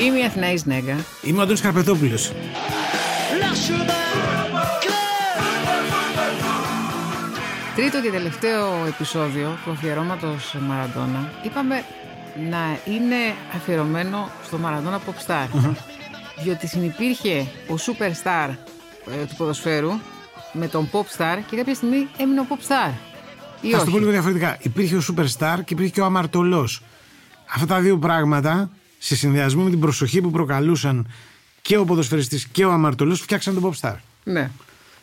[0.00, 0.96] Είμαι η Αθηναής Νέγκα.
[1.22, 2.32] Είμαι ο Αντώνης Καρπετόπουλος.
[7.76, 11.84] Τρίτο και τελευταίο επεισόδιο του αφιερώματος Μαραντόνα είπαμε
[12.50, 13.16] να είναι
[13.56, 15.46] αφιερωμένο στο Μαραντόνα Pop Star.
[16.42, 18.48] Διότι συνυπήρχε ο superstar
[19.20, 19.90] ε, του ποδοσφαίρου
[20.52, 22.92] με τον Pop Star και κάποια στιγμή έμεινε ο Pop Star.
[23.60, 24.56] Ή Θα σου το πω όχι; λίγο διαφορετικά.
[24.60, 26.82] Υπήρχε ο Superstar και υπήρχε και ο Αμαρτωλός.
[27.54, 28.70] Αυτά τα δύο πράγματα,
[29.02, 31.06] σε συνδυασμό με την προσοχή που προκαλούσαν
[31.62, 33.94] και ο ποδοσφαιριστής και ο Αμαρτωλός, φτιάξαν τον Popstar.
[34.24, 34.50] Ναι.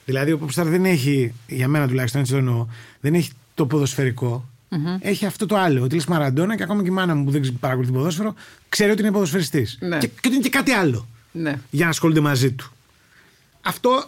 [0.06, 2.68] Δηλαδή ο Popstar δεν έχει, για μένα τουλάχιστον έτσι το εννοώ,
[3.00, 4.50] δεν έχει το ποδοσφαιρικό
[5.00, 5.84] Έχει αυτό το άλλο.
[5.84, 8.34] Ότι λες Μαραντόνα και ακόμα και η μάνα μου που δεν ξε- παρακολουθεί ποδόσφαιρο,
[8.70, 9.78] ξέρει ότι είναι ποδοσφαιριστής.
[9.82, 9.98] Ναι.
[9.98, 11.60] Και, και ότι είναι και κάτι άλλο Ναι.
[11.70, 12.72] για να ασχολούνται μαζί του.
[13.62, 14.04] Αυτό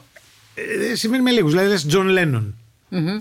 [0.91, 1.51] ε, σημαίνει με λίγους.
[1.51, 2.55] Δηλαδή λες Τζον Λένον.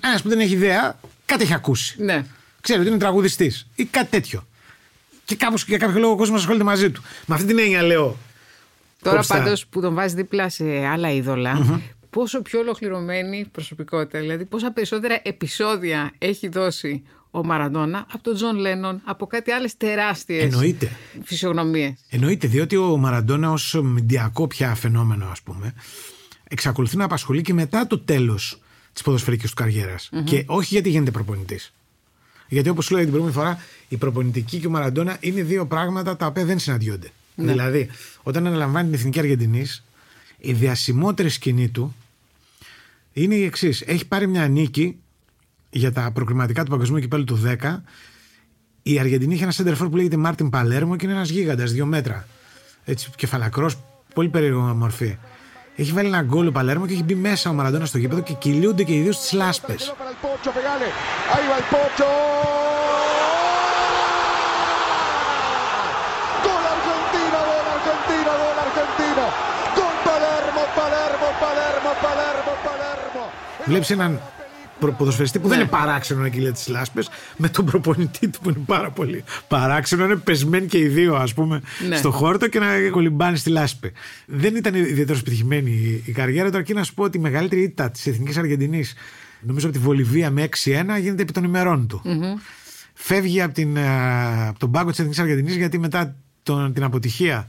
[0.02, 2.02] Ένας που δεν έχει ιδέα, κάτι έχει ακούσει.
[2.02, 2.24] Ναι.
[2.60, 4.46] Ξέρει ότι είναι τραγουδιστής ή κάτι τέτοιο.
[5.28, 7.02] Και κάπως για κάποιο λόγο ο κόσμος ασχολείται μαζί του.
[7.26, 8.16] Με αυτή την έννοια λέω.
[9.02, 9.26] Τώρα Pop star.
[9.28, 15.20] πάντως που τον βάζει δίπλα σε άλλα είδωλα, πόσο πιο ολοκληρωμένη προσωπικότητα, δηλαδή πόσα περισσότερα
[15.22, 20.90] επεισόδια έχει δώσει ο Μαραντόνα από τον Τζον Λένον, από κάτι άλλες τεράστιες Εννοείται.
[21.24, 21.94] φυσιογνωμίες.
[22.10, 25.74] Εννοείται, διότι ο Μαραντόνα ως μηντιακό πια φαινόμενο, ας πούμε,
[26.48, 28.60] εξακολουθεί να απασχολεί και μετά το τέλος
[28.92, 31.72] της ποδοσφαιρικής του καριερα Και όχι γιατί γίνεται προπονητής.
[32.48, 36.26] Γιατί όπως λέω την προηγούμενη φορά, η προπονητική και ο Μαραντόνα είναι δύο πράγματα τα
[36.26, 37.10] οποία δεν συναντιόνται.
[37.34, 37.88] Δηλαδή,
[38.22, 39.84] όταν αναλαμβάνει την εθνική Αργεντινής,
[40.38, 41.94] η διασημότερη σκηνή του
[43.12, 43.80] είναι η εξής.
[43.80, 44.98] Έχει πάρει μια νίκη
[45.70, 47.82] για τα προκριματικά του Παγκοσμίου Κυπέλου του 10.
[48.82, 52.26] Η Αργεντινή είχε ένα σέντερφορ που λέγεται Μάρτιν Παλέρμο και είναι ένας γίγαντας, δύο μέτρα.
[52.84, 53.78] Έτσι, κεφαλακρός,
[54.14, 55.16] πολύ περίεργο μορφή.
[55.80, 58.32] Έχει βάλει έναν γκολ ο Παλέρμο και έχει μπει μέσα ο Μαραντένα στο γήπεδο και
[58.32, 59.74] κυλούνται και οι δύο στι λάσπε.
[73.64, 74.20] Βλέπεις έναν
[74.78, 75.62] ποδοσφαιριστή που δεν Ναι.
[75.62, 80.04] είναι παράξενο να κυλάει τις λάσπες, με τον προπονητή του που είναι πάρα πολύ παράξενο.
[80.04, 81.96] Είναι πεσμένοι και οι δύο, ας πούμε, Ναι.
[81.96, 83.92] στο χόρτο και να κολυμπάνε στη λάσπη.
[84.26, 87.62] Δεν ήταν ιδιαίτερα επιτυχημένη η- η καριέρα του, αρκεί να σου πω ότι η μεγαλύτερη
[87.62, 88.94] ήττα της Εθνικής Αργεντινής,
[89.40, 92.02] νομίζω από τη Βολιβία με 6-1, γίνεται επί των ημερών του.
[92.94, 97.48] Φεύγει από, την, α, από τον πάγκο της Εθνικής Αργεντινής γιατί μετά τον, την αποτυχία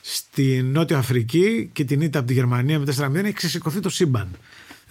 [0.00, 4.28] στη Νότια Αφρική και την ήττα από τη Γερμανία με 4-0 έχει ξεσηκωθεί το σύμπαν.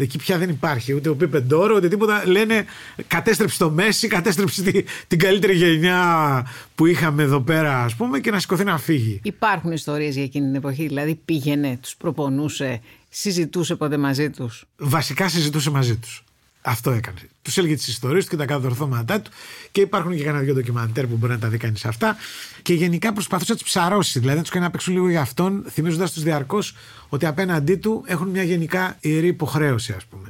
[0.02, 2.24] Εκεί πια δεν υπάρχει ούτε ο Πίπε Ντόρο ούτε τίποτα.
[2.28, 2.66] Λένε
[3.08, 6.46] κατέστρεψε το Μέση, κατέστρεψε τη- την καλύτερη γενιά
[6.76, 9.20] που είχαμε εδώ πέρα, ας πούμε, και να σηκωθεί να φύγει.
[9.24, 14.66] Υπάρχουν ιστορίες για εκείνη την εποχή, δηλαδή πήγαινε, τους προπονούσε, συζητούσε ποτέ μαζί τους.
[14.78, 16.24] Βασικά συζητούσε μαζί τους.
[16.62, 17.20] Αυτό έκανε.
[17.42, 19.32] Τους έλεγε τις ιστορίες του και τα κατορθώματά του
[19.72, 22.16] και υπάρχουν και κανένα δυο ντοκιμαντέρ που μπορεί να τα δει κανείς αυτά.
[22.62, 25.66] Και γενικά προσπαθούσε να του ψαρώσει, δηλαδή να τους κάνει να παίξουν λίγο για αυτόν,
[25.70, 26.76] θυμίζοντας τους διαρκώς
[27.10, 30.30] ότι απέναντί του έχουν μια γενικά ιερή υποχρέωση, ας πούμε.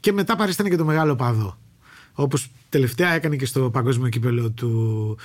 [0.00, 1.58] Και μετά παρίστανε και το μεγάλο παδό.
[2.12, 5.16] Όπως τελευταία έκανε και στο παγκόσμιο κύπελο του,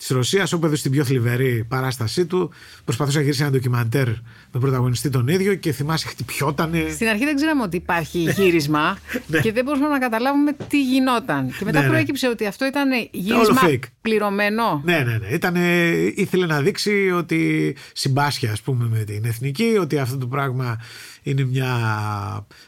[0.00, 2.50] της Ρωσίας όπου έδωσε την πιο θλιβερή παράστασή του
[2.84, 4.06] προσπαθούσε να γυρίσει ένα ντοκιμαντέρ
[4.52, 8.98] με πρωταγωνιστή τον ίδιο και θυμάσαι χτυπιότανε Στην αρχή δεν ξέραμε ότι υπάρχει γύρισμα
[9.42, 11.54] και δεν μπορούσαμε να καταλάβουμε τι γινόταν.
[11.58, 11.90] Και μετά Ναι, ναι.
[11.90, 13.78] προέκυψε ότι αυτό ήταν γύρισμα fake.
[14.00, 14.82] πληρωμένο.
[14.84, 15.26] Ναι, ναι, ναι.
[15.26, 20.80] Ήτανε, ήθελε να δείξει ότι συμπάσχει, ας πούμε, με την εθνική, ότι αυτό το πράγμα
[21.22, 21.76] είναι μια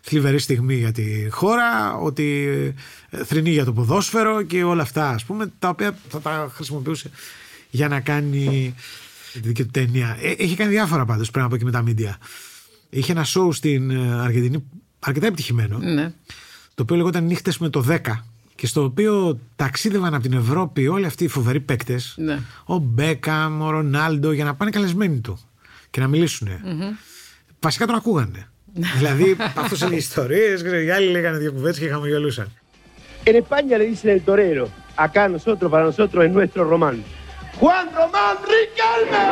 [0.00, 2.49] θλιβερή στιγμή για τη χώρα, ότι
[3.10, 7.10] ε, θρηνεί για το ποδόσφαιρο και όλα αυτά, ας πούμε, τα οποία θα τα χρησιμοποιούσε
[7.75, 8.75] για να κάνει
[9.33, 10.16] τη δική του ταινία.
[10.21, 12.16] Ε, Έχει κάνει διάφορα πάντως πριν από εκεί με τα μίντια.
[12.91, 14.65] Είχε ένα σοου στην ε, Αργεντινή
[14.99, 16.12] αρκετά επιτυχημένο Ναι.
[16.75, 17.99] το οποίο λεγόταν Νύχτες με το 10
[18.55, 22.15] και στο οποίο ταξίδευαν από την Ευρώπη όλοι αυτοί οι φοβεροί παίκτες.
[22.19, 22.38] Ναι.
[22.65, 25.38] Ο Μπέκαμ, ο Ρονάλντο, για να πάνε καλεσμένοι του
[25.91, 26.49] και να μιλησουν
[27.61, 28.47] Βασικά τον ακούγανε.
[28.99, 32.50] δηλαδή, αυτός είναι ιστορίες, οι άλλοι λέγανε δύο κουβέντες και χαμογελούσαν.
[33.25, 34.64] En España le dicen el torero.
[35.06, 36.97] Acá nosotros, para nosotros, es nuestro Román.
[37.60, 39.24] Juan Román Riquelme.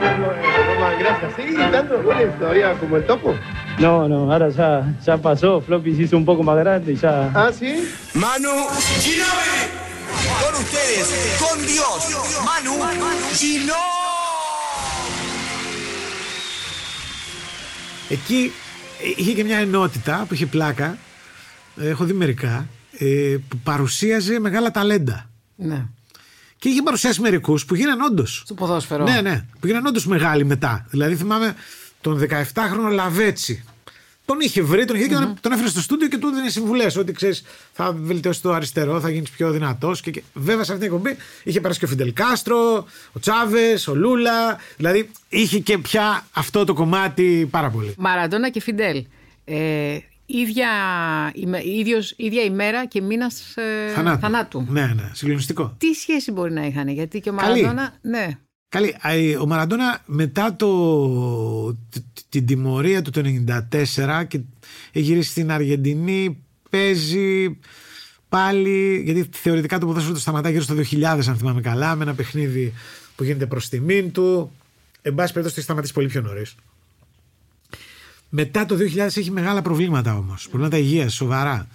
[0.00, 0.26] Bueno,
[0.66, 1.34] Román, gracias.
[1.36, 3.34] ¿Seguís gritando goles todavía como el topo?
[3.78, 5.60] No, no, ahora ya, ya pasó.
[5.60, 7.30] Floppy se hizo un poco más grande y ya.
[7.34, 7.88] ¿Ah, sí?
[8.14, 8.50] Manu
[9.02, 9.62] Ginóbili.
[10.42, 12.74] Con ustedes, con Dios, Manu
[13.34, 13.98] Ginóbili.
[18.08, 18.52] Εκεί
[19.02, 20.98] ε, είχε και μια ενότητα που είχε πλάκα.
[21.77, 22.67] ε, Έχω δει μερικά.
[22.97, 25.29] ε, Που παρουσίαζε μεγάλα ταλέντα.
[25.55, 25.85] ναι.
[26.57, 28.41] Και είχε παρουσιάσει μερικούς που γίναν όντως.
[28.45, 29.03] Στο ποδόσφαιρο.
[29.03, 29.45] Ναι, ναι.
[29.59, 30.85] Που γίναν όντως μεγάλοι μετά.
[30.89, 31.55] Δηλαδή θυμάμαι
[32.01, 33.63] τον 17χρονο Λαβέτσι.
[34.25, 36.95] τον είχε βρει, τον είχε και τον, τον έφερε στο στούντιο και του έδινε συμβουλές.
[36.97, 37.43] Ότι ξέρεις,
[37.73, 40.01] θα βελτιώσει το αριστερό, θα γίνεις πιο δυνατός.
[40.01, 43.87] Και, και, βέβαια σε αυτήν την εκπομπή είχε περάσει και ο Φιντελ Κάστρο, ο Τσάβες,
[43.87, 44.57] ο Λούλα.
[44.77, 47.93] Δηλαδή είχε και πια αυτό το κομμάτι πάρα πολύ.
[47.97, 49.05] Μαραντόνα και Φιντέλ.
[49.45, 49.97] Ε,
[50.37, 50.67] ίδια,
[51.33, 54.19] ημε- ίδιος, ίδια ημέρα και μήνας ε, Θανάτου.
[54.19, 54.65] θανάτου.
[54.69, 55.75] Ναι, ναι, συγκλονιστικό.
[55.77, 57.61] Τι σχέση μπορεί να είχαν, γιατί και ο Καλή.
[57.61, 57.93] Μαραντόνα.
[58.01, 58.27] Ναι.
[58.69, 58.95] Καλή.
[59.01, 64.39] Α, ε, Ο Μαραντόνα μετά το, τ- την τιμωρία του το 1994 και
[64.91, 67.59] έχει γυρίσει στην Αργεντινή, παίζει
[68.29, 72.13] πάλι, γιατί θεωρητικά το ποδόσφαιρο του σταματάει γύρω στο 2000 αν θυμάμαι καλά, με ένα
[72.13, 72.73] παιχνίδι
[73.15, 74.51] που γίνεται προς τιμήν του.
[75.01, 76.55] Εν πάση περιπτώσει έχει σταματήσει πολύ πιο νωρίς.
[78.35, 81.67] Μετά το 2000 έχει μεγάλα προβλήματα όμως, προβλήματα υγείας, σοβαρά.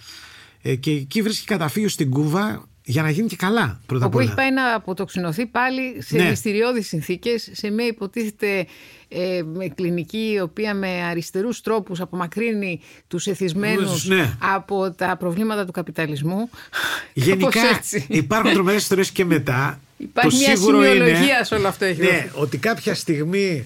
[0.61, 4.17] Ε, και εκεί βρίσκει καταφύγιο στην Κούβα για να γίνει και καλά πρώτα απ' Όπου
[4.17, 4.27] όλα.
[4.27, 6.29] έχει πάει να αποτοξινωθεί πάλι σε Ναι.
[6.29, 8.65] μυστηριώδεις συνθήκες, σε μια υποτίθεται
[9.07, 14.37] ε, με κλινική η οποία με αριστερούς τρόπους απομακρύνει τους εθισμένους Ναι.
[14.39, 16.49] από τα προβλήματα του καπιταλισμού.
[17.13, 18.05] Γενικά Κάπως έτσι.
[18.09, 19.79] υπάρχουν τρομερές ιστορίες και μετά.
[19.97, 22.29] Υπάρχει το μια σίγουρο σημειολογία είναι, σε όλο αυτό έχει Ναι, δοθεί.
[22.33, 23.65] ότι κάποια στιγμή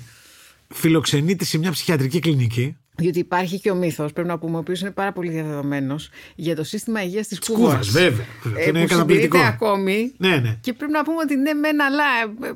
[0.74, 2.78] φιλοξενείται σε μια ψυχιατρική κλινική.
[2.96, 6.56] Διότι υπάρχει και ο μύθος, πρέπει να πούμε, ο οποίος είναι πάρα πολύ διαδεδομένος για
[6.56, 7.62] το σύστημα υγείας της Κούβας.
[7.72, 8.26] Κούβας, βέβαια.
[8.58, 9.38] Ε, Είναι που καταπληκτικό.
[9.38, 10.14] συντηρείται ακόμη.
[10.18, 10.58] Ναι, ναι.
[10.62, 12.04] Και πρέπει να πούμε ότι ναι, μεν, αλλά.
[12.44, 12.52] ε, ε,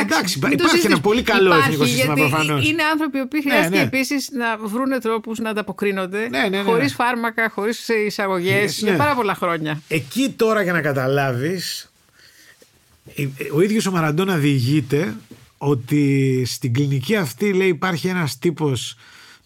[0.00, 1.00] Εντάξει, μην το υπάρχει ένα συζητήσουμε.
[1.00, 2.68] πολύ καλό Υπάρχει, εθνικό σύστημα γιατί προφανώς.
[2.68, 3.84] Είναι άνθρωποι οι οποίοι Ναι, χρειάστηκε ναι.
[3.84, 7.04] επίσης να βρουν τρόπους να ανταποκρίνονται Ναι, ναι, ναι, χωρίς ναι.
[7.04, 8.98] φάρμακα, χωρίς εισαγωγές Yes, για ναι.
[8.98, 9.80] πάρα πολλά χρόνια.
[9.88, 11.92] Εκεί τώρα για να καταλάβεις
[13.16, 15.14] ε, ο ίδιος ο Μαραντόνα διηγείται
[15.58, 18.96] ότι στην κλινική αυτή λέει υπάρχει ένας τύπος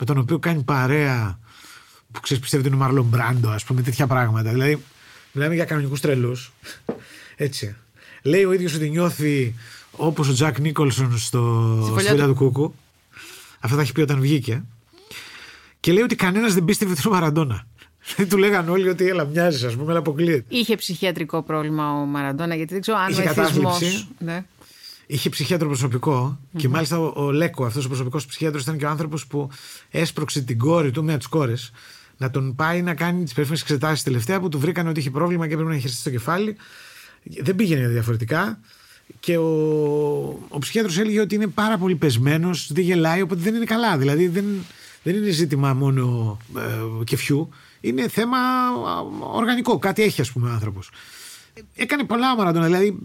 [0.00, 1.38] με τον οποίο κάνει παρέα
[2.12, 4.50] που ξέρεις πιστεύει ότι είναι ο Μαρλον Μπράντο ας πούμε τέτοια πράγματα.
[4.50, 4.82] Δηλαδή
[5.32, 6.52] μιλάμε για κανονικούς τρελούς.
[7.36, 7.76] Έτσι.
[8.22, 9.54] Λέει ο ίδιος ότι νιώθει
[9.90, 12.32] όπως ο Τζακ Νίκολσον στο Στη φωλιά Σφύλλα του.
[12.32, 12.74] του Κούκου.
[13.60, 14.62] Αυτό θα έχει πει όταν βγήκε.
[15.80, 17.66] Και λέει ότι κανένας δεν πίστευε ότι είναι ο Μαραντόνα.
[18.28, 22.54] Του λέγαν όλοι ότι έλα μοιάζεις ας πούμε αλλά αποκλείεται Είχε ψυχιατρικό πρόβλημα ο Μαραντόνα,
[22.54, 23.52] γιατί δεν ξέρω αν Είχε ο εθισμός...
[23.52, 24.06] κατάθλιψη.
[24.18, 24.44] Ναι.
[25.12, 28.88] Είχε ψυχίατρο προσωπικό και μάλιστα ο, ο Λέκο, αυτός ο προσωπικός ψυχίατρο, ήταν και ο
[28.88, 29.50] άνθρωπος που
[29.90, 31.70] έσπρωξε την κόρη του, μία από τις κόρες,
[32.16, 35.46] να τον πάει να κάνει τις περίφημες εξετάσεις τελευταία που του βρήκαν ότι είχε πρόβλημα
[35.46, 36.56] και έπρεπε να χειριστεί στο κεφάλι.
[37.22, 38.60] Δεν πήγαινε διαφορετικά.
[39.20, 39.48] Και ο,
[40.48, 43.98] ο ψυχίατρος έλεγε ότι είναι πάρα πολύ πεσμένος, δεν γελάει, οπότε δεν είναι καλά.
[43.98, 44.44] Δηλαδή δεν,
[45.02, 47.48] δεν είναι ζήτημα μόνο ε, κεφιού.
[47.80, 49.00] Είναι θέμα α,
[49.32, 49.78] οργανικό.
[49.78, 50.90] Κάτι έχει, ας πούμε, ο άνθρωπος.
[51.74, 52.66] Έκανε πολλά ο Μαραντόνα.
[52.66, 52.98] Δηλαδή,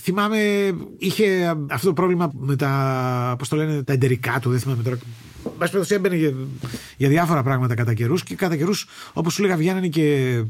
[0.00, 4.50] θυμάμαι, είχε αυτό το πρόβλημα με τα, πώς το λένε, τα εντερικά του.
[4.50, 4.98] Δεν θυμάμαι τώρα.
[5.44, 6.34] Εν πάση περιπτώσει, έμπαινε για,
[6.96, 10.42] για διάφορα πράγματα κατά καιρούς και κατά καιρούς, όπως σου λέγα, βγαίνανε και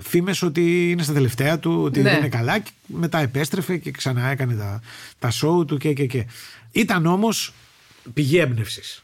[0.00, 2.10] φήμες ότι είναι στα τελευταία του, ότι Ναι.
[2.10, 2.58] δεν είναι καλά.
[2.58, 4.80] Και μετά επέστρεφε και ξανά έκανε τα,
[5.18, 6.26] τα show του και, και, και.
[6.72, 7.52] Ήταν όμως
[8.14, 9.02] πηγή έμπνευσης.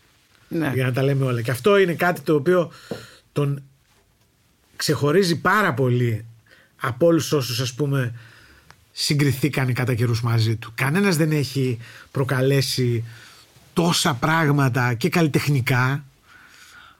[0.48, 0.70] Ναι.
[0.74, 1.42] Για να τα λέμε όλα.
[1.42, 2.70] Και αυτό είναι κάτι το οποίο
[3.32, 3.62] τον
[4.76, 6.24] ξεχωρίζει πάρα πολύ
[6.80, 8.14] από όλους όσους ας πούμε
[8.96, 10.72] συγκριθήκαν κατά καιρούς μαζί του.
[10.74, 11.78] Κανένας δεν έχει
[12.10, 13.04] προκαλέσει
[13.72, 16.04] τόσα πράγματα και καλλιτεχνικά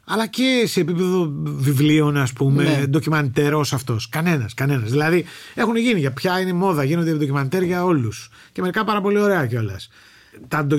[0.07, 2.87] αλλά και σε επίπεδο βιβλίων ας πούμε, Ναι.
[2.87, 4.09] ντοκιμαντέρ ως αυτός.
[4.09, 4.91] Κανένας, κανένας.
[4.91, 5.25] Δηλαδή
[5.55, 8.31] έχουν γίνει για πια είναι μόδα, γίνονται ντοκιμαντέρ για όλους.
[8.53, 9.91] Και μερικά πάρα πολύ ωραία κιόλας.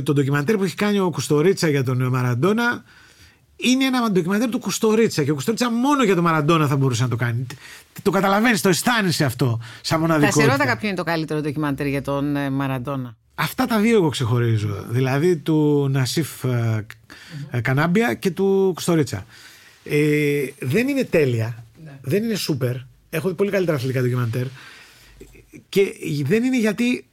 [0.03, 2.83] Το ντοκιμαντέρ που έχει κάνει ο Κουστορίτσα για τον Μαραντόνα
[3.55, 7.09] είναι ένα ντοκιμαντέρ του Κουστορίτσα και ο Κουστορίτσα μόνο για τον Μαραντόνα θα μπορούσε να
[7.09, 7.45] το κάνει.
[8.01, 10.41] Το καταλαβαίνεις, το αισθάνεσαι αυτό σαν Θα μοναδικότητα.
[10.41, 13.15] σε ρώταγα ποιο είναι το καλύτερο ντοκιμαντέρ για τον ε, Μαραντόνα.
[13.35, 14.85] Αυτά τα δύο εγώ ξεχωρίζω.
[14.89, 16.85] Δηλαδή του Νασίφ ε,
[17.51, 19.25] ε, Κανάμπια και του Κουστορίτσα.
[19.83, 21.63] Ε, δεν είναι τέλεια.
[22.01, 22.75] Δεν είναι σούπερ.
[23.09, 24.45] Έχω δει πολύ καλύτερα αθλητικά ντοκιμαντέρ.
[25.69, 25.93] Και
[26.23, 27.05] δεν είναι γιατί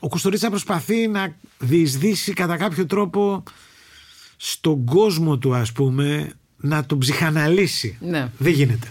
[0.00, 3.42] ο Κουστορίτσα προσπαθεί να διεισδύσει κατά κάποιο τρόπο
[4.42, 7.96] στον κόσμο του ας πούμε να τον ψυχαναλύσει.
[8.00, 8.28] Ναι.
[8.38, 8.86] Δεν γίνεται.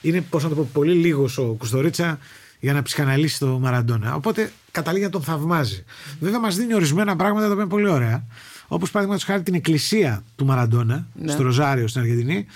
[0.00, 2.18] Είναι, πώς να το πω, πολύ λίγος ο Κουστορίτσα
[2.60, 4.14] για να ψυχαναλύσει το Μαραντόνα.
[4.14, 5.84] Οπότε καταλήγει να τον θαυμάζει.
[6.20, 8.24] Βέβαια, μας δίνει ορισμένα πράγματα τα οποία είναι πολύ ωραία.
[8.68, 11.32] Όπως παραδείγματος χάρη την εκκλησία του Μαραντόνα Ναι.
[11.32, 12.46] στο Ροζάριο στην Αργεντινή,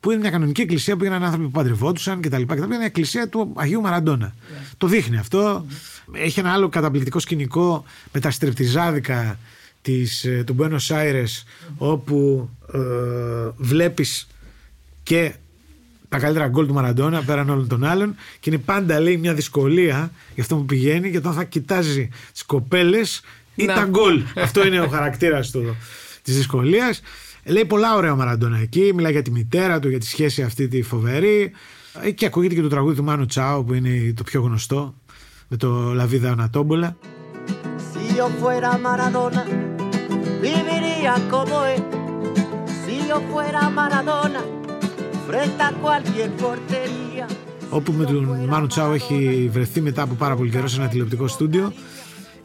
[0.00, 2.42] που είναι μια κανονική εκκλησία που έγιναν άνθρωποι που παντρευόντουσαν κτλ.
[2.42, 2.56] κτλ.
[2.56, 4.34] Είναι μια εκκλησία του Αγίου Μαραντόνα.
[4.76, 5.66] Το δείχνει αυτό.
[6.12, 9.38] Έχει ένα άλλο καταπληκτικό σκηνικό με τα στρεπτιζάδικα
[9.82, 11.44] της, ε, του Buenos Aires
[11.76, 12.78] όπου ε,
[13.56, 14.26] βλέπεις
[15.02, 15.34] και
[16.08, 20.12] τα καλύτερα γκολ του Μαραντόνα πέραν όλων των άλλων και είναι πάντα λέει μια δυσκολία
[20.34, 23.22] για αυτό που πηγαίνει γιατί όταν θα κοιτάζει τις κοπέλες
[23.54, 23.74] ή Να.
[23.74, 24.22] τα γκολ.
[24.36, 25.76] Αυτό είναι ο χαρακτήρας του,
[26.22, 27.02] της δυσκολίας.
[27.44, 30.68] Λέει πολλά ωραία ο Μαραντόνα εκεί μιλάει για τη μητέρα του για τη σχέση αυτή
[30.68, 31.52] τη φοβερή.
[32.02, 34.94] Ε, και ακούγεται και το τραγούδι του Μάνου Τσάου που είναι το πιο γνωστό
[35.48, 36.96] με το Λαβίδα Ανατόμπολα
[37.92, 39.42] Si yo fuera Maradona,
[40.46, 41.82] viviría como él.
[42.82, 44.42] Si Si yo fuera Maradona,
[45.28, 47.26] frente a cualquier portería.
[47.70, 51.26] όπου με τον Μάνου Τσάου έχει βρεθεί μετά από πάρα πολύ καιρό σε ένα τηλεοπτικό
[51.28, 51.72] στούντιο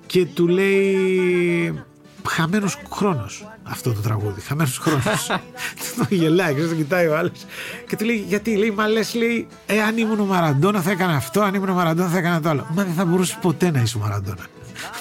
[0.06, 1.84] και του λέει
[2.27, 5.27] χαμένος χρόνος αυτό το τραγούδι, χαμένος χρόνος
[5.98, 7.46] το γελάει και τον κοιτάει ο άλλος.
[7.88, 11.16] Και του λέει γιατί, λέει μα λες λέει ε, αν ήμουν ο Μαραντόνα θα έκανα
[11.16, 13.82] αυτό αν ήμουν ο Μαραντόνα θα έκανα το άλλο μα δεν θα μπορούσε ποτέ να
[13.82, 14.46] είσαι ο Μαραντόνα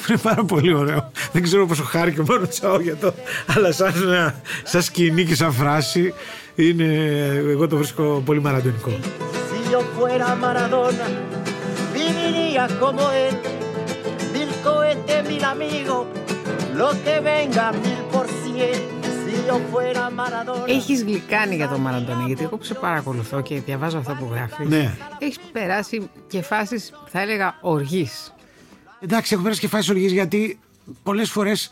[0.08, 1.10] είναι πάρα πολύ ωραίο.
[1.32, 3.14] Δεν ξέρω πόσο χάρηκε ο Μάνου Τσάου για το,
[3.56, 3.92] αλλά σαν,
[4.62, 6.14] σαν σκηνή και σαν φράση
[6.54, 6.84] είναι,
[7.48, 8.90] εγώ το βρίσκω πολύ μαραντονικό.
[8.90, 11.06] Si yo fuera Maradona,
[11.96, 13.34] viviría como él.
[14.34, 16.02] Mil cohetes, mil amigos,
[16.80, 18.78] lo que venga mil por cien.
[19.22, 20.66] Si yo fuera Maradona.
[20.68, 24.68] Έχεις γλυκάνει για τον Μαραντόνα, γιατί εγώ που σε παρακολουθώ και διαβάζω αυτό που γράφεις,
[24.68, 24.94] Ναι.
[25.18, 28.34] έχεις περάσει και φάσεις, θα έλεγα, οργής.
[29.06, 30.58] Εντάξει, έχω πέρασει και φάσεις οργής γιατί
[31.02, 31.68] πολλές φορές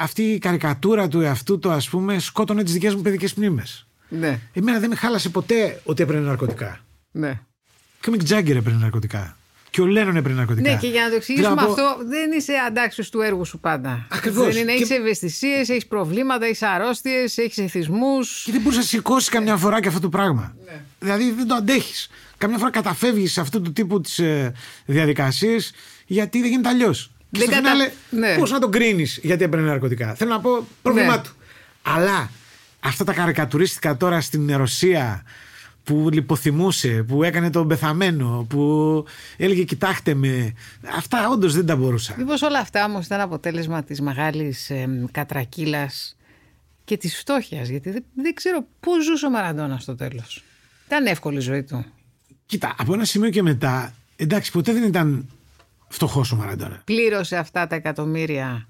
[0.00, 3.86] αυτή η καρικατούρα του εαυτού του, ας πούμε, σκότωνε τις δικές μου παιδικές μνήμες.
[4.08, 6.80] Ναι, Εμένα δεν με χάλασε ποτέ ότι έπαιρνε ναρκωτικά.
[7.10, 7.40] ναι.
[8.00, 9.36] Και ο Μικ Τζάγκερ έπαιρνε ναρκωτικά.
[9.70, 10.70] Και ο Λένον έπαιρνε ναρκωτικά.
[10.70, 13.44] Ναι, και για να το εξηγήσουμε Θέλω να πω- αυτό, δεν είσαι αντάξιος του έργου
[13.44, 14.06] σου πάντα.
[14.10, 14.46] Ακριβώς.
[14.46, 18.42] Δεν είναι, Και- έχεις ευαισθησίες, έχεις προβλήματα, έχεις αρρώστιες, έχεις εθισμούς.
[18.44, 20.54] Και δεν μπορείς να σηκώσεις καμιά φορά και αυτό το πράγμα.
[20.64, 20.80] Ναι.
[21.00, 22.08] Δηλαδή δεν το αντέχεις.
[22.38, 24.52] Καμιά φορά καταφεύγεις σε αυτού του τύπου τις ε,
[24.86, 25.72] διαδικασίες
[26.06, 27.10] γιατί δεν γίνεται αλλιώς.
[27.30, 28.38] Και Δεν στο κατα- φινάλε, ναι.
[28.38, 30.14] πώς να τον κρίνεις γιατί έπαιρνε ναρκωτικά.
[30.14, 31.22] Θέλω να πω πρόβλημά Ναι.
[31.22, 31.30] του.
[31.82, 32.30] Αλλά
[32.80, 35.22] αυτά τα καρικατουρίστικα τώρα στην Ρωσία
[35.84, 39.04] που λιποθυμούσε, που έκανε τον πεθαμένο, που
[39.36, 40.52] έλεγε κοιτάξτε με.
[40.96, 42.14] Αυτά όντως δεν τα μπορούσα.
[42.18, 46.16] Μήπως όλα αυτά όμως ήταν αποτέλεσμα της μεγάλης ε, κατρακύλας
[46.84, 47.68] και της φτώχειας.
[47.68, 50.42] Γιατί δεν, δεν ξέρω πώς ζούσε ο Μαραντόνα στο τέλος.
[50.86, 51.84] Ήταν εύκολη η ζωή του.
[52.46, 55.28] Κοίτα, από ένα σημείο και μετά, εντάξει, ποτέ δεν ήταν
[55.88, 56.82] φτωχό ο Μαραντόνα.
[56.84, 58.66] Πλήρωσε αυτά τα εκατομμύρια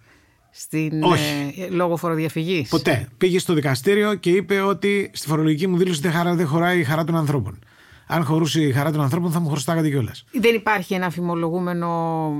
[0.50, 1.54] στην, Όχι.
[1.58, 3.08] ε, λόγω φοροδιαφυγής; Ποτέ.
[3.18, 6.84] Πήγε στο δικαστήριο και είπε ότι στη φορολογική μου δήλωση δεν, χαρά, δεν χωράει η
[6.84, 7.58] χαρά των ανθρώπων.
[8.06, 10.24] Αν χωρούσε η χαρά των ανθρώπων, θα μου χρωστάγατε κιόλας.
[10.32, 11.88] Δεν υπάρχει ένα φημολογούμενο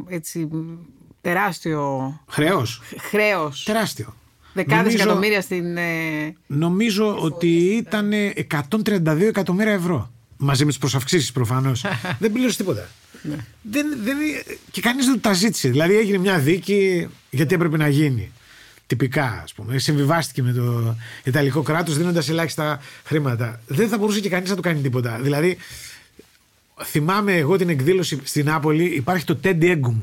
[0.09, 0.49] έτσι,
[1.21, 2.81] τεράστιο Χρέος.
[3.01, 3.63] χρέος.
[3.65, 4.15] Τεράστιο.
[4.53, 5.77] Δεκάδες Νομίζω- εκατομμύρια στην...
[5.77, 5.83] ε,
[6.47, 8.11] Νομίζω ότι ήταν
[8.71, 10.11] 132 εκατομμύρια ευρώ.
[10.37, 11.85] Μαζί με τις προσαυξήσεις προφανώς.
[12.21, 12.89] δεν πλήρωσε τίποτα.
[13.63, 14.17] Δεν, δεν,
[14.71, 15.69] και κανείς δεν του τα ζήτησε.
[15.69, 18.31] Δηλαδή έγινε μια δίκη γιατί έπρεπε να γίνει.
[18.87, 19.79] Τυπικά, ας πούμε.
[19.79, 23.61] Συμβιβάστηκε με το Ιταλικό κράτος δίνοντας ελάχιστα χρήματα.
[23.67, 25.19] Δεν θα μπορούσε και κανείς να του κάνει τίποτα.
[25.23, 25.57] Δηλαδή,
[26.83, 28.85] θυμάμαι εγώ την εκδήλωση στην Νάπολη.
[28.85, 30.01] Υπάρχει το Teddy Egum,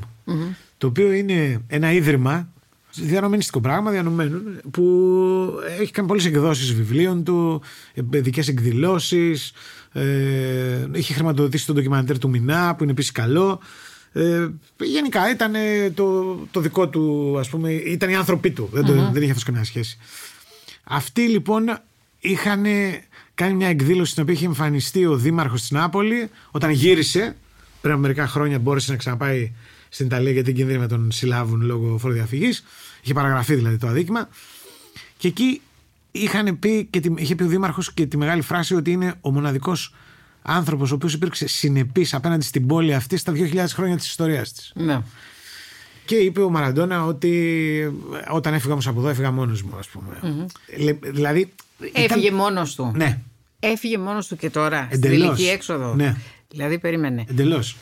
[0.78, 2.48] το οποίο είναι ένα ίδρυμα
[2.94, 4.82] διανομενιστικό πράγμα, διανομένο, που
[5.80, 7.62] έχει κάνει πολλές εκδόσεις βιβλίων του,
[7.94, 9.52] ε, παιδικές εκδηλώσεις,
[9.92, 13.60] ε, είχε χρηματοδοτήσει το ντοκιμαντέρ του Μινά, που είναι επίσης καλό.
[14.12, 18.84] Ε, γενικά ήταν ε, το, το δικό του, ας πούμε, ήταν οι άνθρωποι του, δεν,
[18.84, 19.98] το, δεν είχε αυτός καμιά σχέση.
[20.84, 21.80] Αυτοί λοιπόν
[22.18, 22.64] είχαν
[23.34, 27.36] κάνει μια εκδήλωση στην οποία είχε εμφανιστεί ο δήμαρχος της Νάπολη όταν γύρισε,
[27.80, 29.52] πριν από μερικά χρόνια μπόρεσε να ξαναπάει
[29.88, 32.64] στην Ιταλία γιατί κινδύνευε να τον συλλάβουν λόγω φοροδιαφυγής.
[33.02, 34.28] Είχε παραγραφεί δηλαδή το αδίκημα.
[35.16, 35.60] Και εκεί
[36.12, 39.32] είχαν πει και τη- είχε πει ο Δήμαρχος και τη μεγάλη φράση ότι είναι ο
[39.32, 39.94] μοναδικός
[40.42, 44.72] άνθρωπος ο οποίος υπήρξε συνεπής απέναντι στην πόλη αυτή στα 2.000 χρόνια της ιστορίας της.
[44.74, 45.00] ναι.
[46.04, 47.92] Και είπε ο Μαραντόνα ότι
[48.30, 50.20] όταν έφυγα όμως από εδώ έφυγα μόνος μου ας πούμε.
[50.78, 51.52] Λε- δηλαδή...
[51.92, 52.92] Έφυγε ήταν- μόνος του.
[52.96, 53.18] Ναι,
[53.60, 54.88] Έφυγε μόνος του και τώρα.
[54.90, 55.26] Στην Εντελώς.
[55.36, 55.94] τελική έξοδο.
[55.94, 56.16] Ναι.
[56.50, 57.24] Δηλαδή περίμενε.
[57.28, 57.76] εντελώς.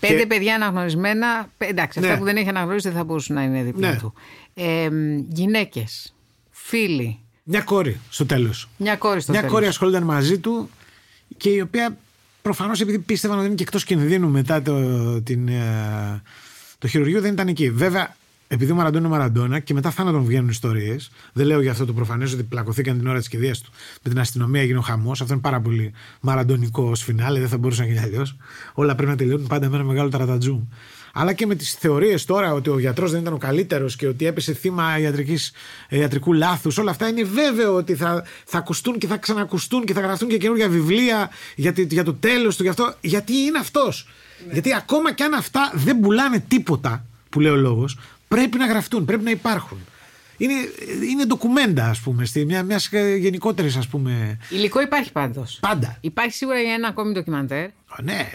[0.00, 1.50] Πέντε Και- παιδιά αναγνωρισμένα.
[1.58, 2.18] πε- Εντάξει, αυτά Ναι.
[2.18, 3.96] που δεν έχει αναγνωρίσει δεν θα μπορούσαν να είναι δίπλα Ναι.
[3.98, 4.12] του.
[4.54, 4.88] Ε,
[5.28, 6.14] Γυναίκες,
[6.50, 8.68] φίλοι, Μια κόρη στο τέλος.
[8.76, 9.54] μια κόρη στο Μια τέλος.
[9.56, 10.70] κόρη ασχολούνταν μαζί του
[11.36, 11.96] και η οποία
[12.42, 14.80] προφανώς επειδή πίστευαν ότι είναι και εκτός κινδύνου μετά το,
[15.22, 16.22] την, ε,
[16.78, 17.70] το χειρουργείο δεν ήταν εκεί.
[17.70, 18.16] Βέβαια,
[18.54, 21.92] επειδή ο Μαραντόνα είναι Μαραντόνα και μετά θάνατον βγαίνουν ιστορίες, δεν λέω για αυτό το
[21.92, 23.70] προφανές ότι πλακωθήκαν την ώρα της κηδείας του
[24.02, 25.20] με την αστυνομία, έγινε ο χαμός.
[25.20, 28.36] Αυτό είναι πάρα πολύ μαραντονικό ως φινάλε, δεν θα μπορούσε να γίνει αλλιώς.
[28.74, 30.60] Όλα πρέπει να τελειώνουν πάντα με ένα μεγάλο ταρατατζούμ.
[31.16, 34.26] Αλλά και με τις θεωρίες τώρα ότι ο γιατρός δεν ήταν ο καλύτερος και ότι
[34.26, 35.52] έπεσε θύμα ιατρικής,
[35.88, 36.78] ε, ιατρικού λάθους.
[36.78, 40.36] Όλα αυτά είναι βέβαιο ότι θα, θα ακουστούν και θα ξανακουστούν και θα γραφτούν και
[40.38, 42.62] καινούργια βιβλία για, τη- για το τέλος του.
[42.62, 44.08] Γι αυτό, γιατί είναι αυτός.
[44.52, 49.04] Γιατί ακόμα και αν αυτά δεν πουλάνε τίποτα, που λέει ο λόγος, πρέπει να γραφτούν,
[49.04, 49.78] πρέπει να υπάρχουν.
[50.36, 50.54] Είναι,
[51.10, 52.88] είναι ντοκουμέντα, ας πούμε, στη μια μιας
[53.18, 54.38] γενικότερης, ας πούμε.
[54.48, 55.58] Υλικό υπάρχει πάντως.
[55.60, 55.98] Πάντα.
[56.00, 57.68] Υπάρχει σίγουρα για ένα ακόμη ντοκιμαντέρ.
[58.02, 58.28] Ναι,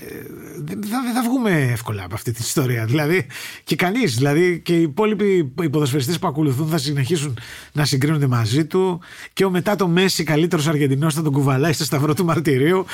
[0.57, 2.85] δεν θα, δεν θα βγούμε εύκολα από αυτή την ιστορία.
[2.85, 3.25] Δηλαδή,
[3.63, 7.39] και κανείς, δηλαδή, και οι υπόλοιποι οι ποδοσφαιριστές που ακολουθούν θα συνεχίσουν
[7.71, 9.01] να συγκρίνονται μαζί του.
[9.33, 12.85] Και ο μετά το Μέση, καλύτερος Αργεντινός, θα τον κουβαλάει στο σταυρό του μαρτυρίου.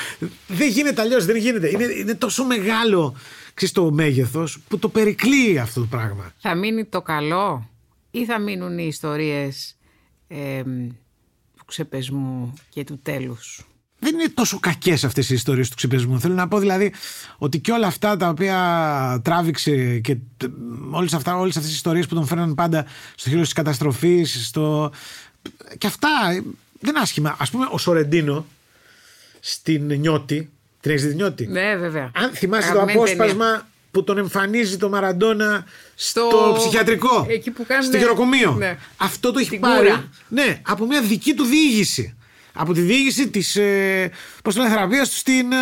[0.46, 1.68] Δεν γίνεται αλλιώς, δεν γίνεται.
[1.68, 3.14] Είναι, είναι τόσο μεγάλο
[3.54, 6.32] ξέρεις, το μέγεθος που το περικλείει αυτό το πράγμα.
[6.38, 7.68] Θα μείνει το καλό;
[8.16, 9.76] Ή θα μείνουν οι ιστορίες
[10.28, 10.62] ε,
[11.66, 13.66] ξεπεσμού και του τέλους;
[13.98, 16.20] δεν είναι τόσο κακές αυτές οι ιστορίες του ξυπνισμού.
[16.20, 16.92] Θέλω να πω δηλαδή
[17.38, 20.16] ότι και όλα αυτά τα οποία τράβηξε και
[20.90, 24.92] όλες όλες αυτές τι ιστορίες που τον φέρναν πάντα στο χείλος της καταστροφής, στο...
[25.78, 26.40] και αυτά ε,
[26.80, 27.36] δεν είναι άσχημα.
[27.38, 28.46] Α πούμε, ο Σορεντίνο
[29.40, 30.50] στην Νιώτη.
[30.80, 32.10] Την έχεις δει τη Νιώτη; Ναι, βέβαια.
[32.14, 33.66] Αν θυμάσαι το Αγαπημένη απόσπασμα ταινία.
[33.96, 37.26] Που τον εμφανίζει το Μαραντόνα στο, Στο- ψυχιατρικό.
[37.30, 38.54] εκεί που κάνουν- Στο χειροκομείο.
[38.58, 38.78] Ναι.
[38.96, 39.86] Αυτό το έχει Την πάρει.
[39.86, 40.08] κούρα.
[40.28, 42.16] Ναι, από μια δική του διήγηση.
[42.52, 44.10] Από τη διήγηση της ε,
[44.42, 45.52] πώς το λένε, θεραπείας του στην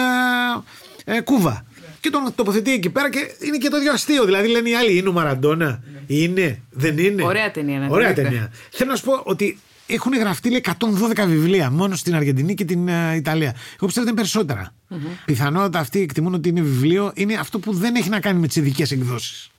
[1.05, 1.65] ε, ε, Κούβα.
[2.01, 4.25] Και τον τοποθετεί εκεί πέρα και είναι και το ίδιο αστείο.
[4.25, 5.83] Δηλαδή λένε οι άλλοι, είναι ο Μαραντόνα.
[6.07, 7.23] Είναι, δεν είναι.
[7.23, 8.23] Ωραία ταινία, να τη Ωραία δείτε.
[8.23, 8.53] ταινία.
[8.71, 12.89] Θέλω να σου πω ότι έχουν γραφτεί λέει, 112 βιβλία μόνο στην Αργεντινή και την
[12.89, 13.49] ε, Ιταλία.
[13.49, 14.75] Εγώ πιστεύω ότι είναι περισσότερα.
[15.25, 17.13] Πιθανότατα αυτοί εκτιμούν ότι είναι βιβλίο.
[17.15, 19.51] Είναι αυτό που δεν έχει να κάνει με τις ειδικές εκδόσεις.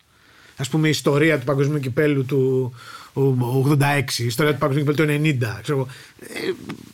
[0.58, 2.74] Α πούμε, η ιστορία του παγκοσμίου κυπέλου του
[3.14, 3.22] ο,
[3.80, 5.60] 86, η ιστορία του παγκοσμίου κυπέλου του 90.
[5.62, 5.88] Ξέρω, εγώ.
[6.20, 6.52] ε,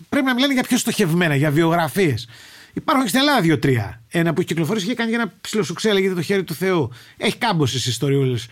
[0.09, 2.27] πρέπει να μιλάνε για πιο στοχευμένα, για βιογραφίες.
[2.73, 4.01] Υπάρχουν και στην Ελλάδα δύο-τρία.
[4.09, 6.89] Ένα που έχει κυκλοφορήσει και κάνει και ένα ψηλοσουξέ, λέγεται το χέρι του Θεού.
[7.17, 8.47] Έχει κάμποσες ιστοριούλες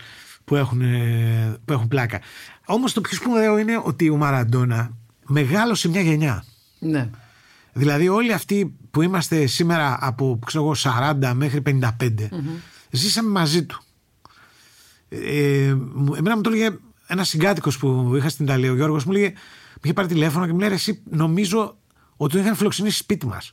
[0.50, 2.20] που, έχουν, ε, που έχουν πλάκα.
[2.66, 4.90] Όμως το πιο σπουδαίο είναι ότι ο Μαραντόνα
[5.26, 6.44] μεγάλωσε μια γενιά.
[6.78, 7.10] Ναι.
[7.72, 12.28] Δηλαδή όλοι αυτοί που είμαστε σήμερα από ξέρω εγώ, 40 μέχρι 55
[12.90, 13.82] ζήσαμε μαζί του.
[15.08, 16.76] Ε, μου- εμένα μου το έλεγε
[17.06, 19.28] ένας συγκάτοικος που είχα στην Ιταλία, ο Γιώργος μου έλεγε,
[19.74, 21.76] με είχε πάρει τηλέφωνο και μου λέει εσύ νομίζω
[22.16, 23.52] ότι τον είχαν φιλοξενήσει σπίτι μας.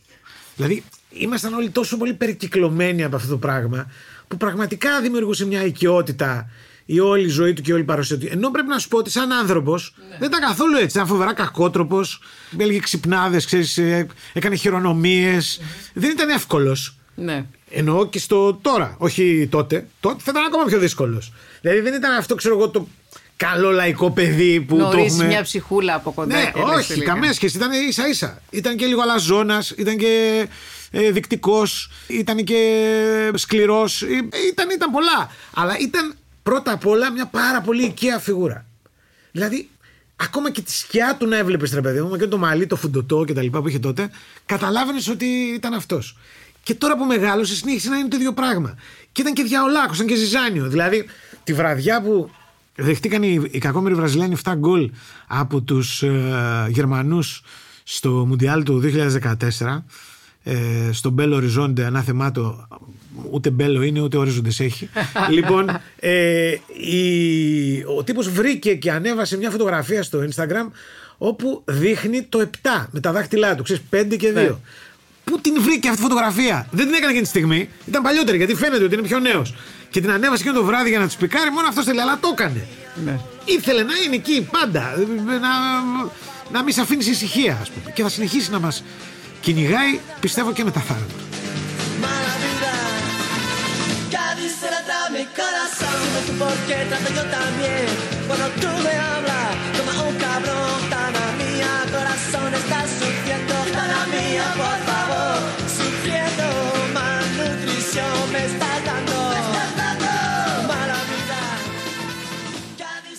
[0.56, 3.92] Δηλαδή ήμασταν όλοι τόσο πολύ περικυκλωμένοι από αυτό το πράγμα
[4.28, 6.50] που πραγματικά δημιουργούσε μια οικειότητα
[6.90, 8.28] η όλη ζωή του και η όλη παρουσία του.
[8.30, 10.98] Ενώ πρέπει να σου πω ότι σαν άνθρωπος δεν ήταν καθόλου έτσι.
[10.98, 12.20] Ήταν φοβερά κακότροπος.
[12.58, 13.48] Έλεγε ξυπνάδες,
[14.34, 15.62] έκανε χειρονομίες.
[15.94, 16.96] Δεν ήταν εύκολος.
[17.16, 17.46] Ναι.
[17.70, 19.88] Εννοώ και στο τώρα, όχι τότε.
[20.00, 21.34] Τότε θα ήταν ακόμα πιο δύσκολος.
[21.62, 22.88] Δηλαδή δεν ήταν αυτό, ξέρω εγώ, το
[23.36, 25.26] καλό λαϊκό παιδί που το Γνωρίζει έχουμε.
[25.26, 26.36] μια ψυχούλα από κοντά.
[26.36, 27.12] Ναι, και λες όχι, τελικά.
[27.14, 27.58] καμία σχέση.
[27.58, 28.42] Ήταν ίσα ίσα.
[28.50, 30.48] Ήταν και λίγο αλαζόνας, ήταν και
[30.92, 34.02] ε, δεικτικός, ήταν και σκληρός.
[34.52, 35.32] Ήταν, ήταν πολλά.
[35.54, 36.16] Αλλά ήταν
[36.48, 38.66] πρώτα απ' όλα μια πάρα πολύ οικία φιγούρα.
[39.32, 39.70] Δηλαδή,
[40.16, 43.24] ακόμα και τη σκιά του να έβλεπες ρε παιδί μου, και το μαλλί, το φουντοτό
[43.26, 44.10] και τα λοιπά που είχε τότε,
[44.46, 46.18] καταλάβαινες ότι ήταν αυτός.
[46.64, 48.76] Και τώρα που μεγάλωσε, συνέχισε να είναι το ίδιο πράγμα.
[49.12, 50.68] Και ήταν και διαολάκος, ήταν και ζυζάνιο.
[50.68, 51.06] Δηλαδή,
[51.44, 52.30] τη βραδιά που
[52.76, 54.92] δεχτήκαν οι, οι κακόμοιροι Βραζιλιάνοι 7 γκολ
[55.28, 57.42] από τους ε, Γερμανούς
[57.84, 58.82] στο Μουντιάλ του
[59.62, 59.84] 2014,
[60.50, 62.68] ε, στον Μπέλο Οριζόντε, ανάθεμάτο,
[63.32, 64.90] ούτε Μπέλο είναι ούτε ορίζοντε έχει.
[65.36, 70.72] λοιπόν, ε, η, ο τύπος βρήκε και ανέβασε μια φωτογραφία στο Instagram
[71.18, 74.34] όπου δείχνει το 7 με τα δάχτυλά του, ξέρεις 5 και 2.
[74.34, 74.52] Ναι.
[75.24, 77.70] Πού την βρήκε αυτή τη φωτογραφία; Δεν την έκανε εκείνη τη στιγμή.
[77.86, 79.54] Ήταν παλιότερη γιατί φαίνεται ότι είναι πιο νέος.
[79.90, 81.50] Και την ανέβασε εκείνο το βράδυ για να του πικάρει.
[81.50, 82.68] Μόνο αυτός θέλει, αλλά το έκανε.
[83.06, 83.20] Ναι.
[83.46, 84.94] Ήθελε να είναι εκεί πάντα.
[85.26, 85.50] Να,
[86.52, 87.92] να μην σε αφήνεις ησυχία, ας πούμε.
[87.92, 88.84] Και θα συνεχίσει να μας
[89.48, 91.14] Κινηγάει, πιστεύω και με τα φάρμακα.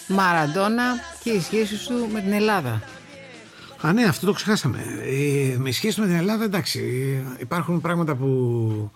[0.06, 0.84] Μαραντόνα
[1.22, 2.97] και οι σχέσεις του με την Ελλάδα.
[3.80, 4.78] Α, ναι, αυτό το ξεχάσαμε.
[5.02, 6.80] Ε, με σχέση με την Ελλάδα, εντάξει,
[7.38, 8.90] ε, υπάρχουν πράγματα που,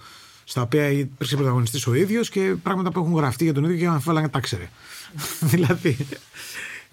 [0.45, 3.87] στα οποία υπήρξε πρωταγωνιστής ο ίδιος και πράγματα που έχουν γραφτεί για τον ίδιο και
[3.87, 4.69] αμφιβάλλα να τα ξέρε.
[5.53, 5.97] δηλαδή,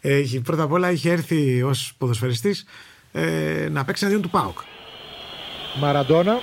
[0.01, 2.65] έχει, πρώτα απ' όλα είχε έρθει ως ποδοσφαιριστής
[3.11, 4.59] ε, να παίξει εναντίον του ΠΑΟΚ.
[5.79, 6.39] Μαραντόνα.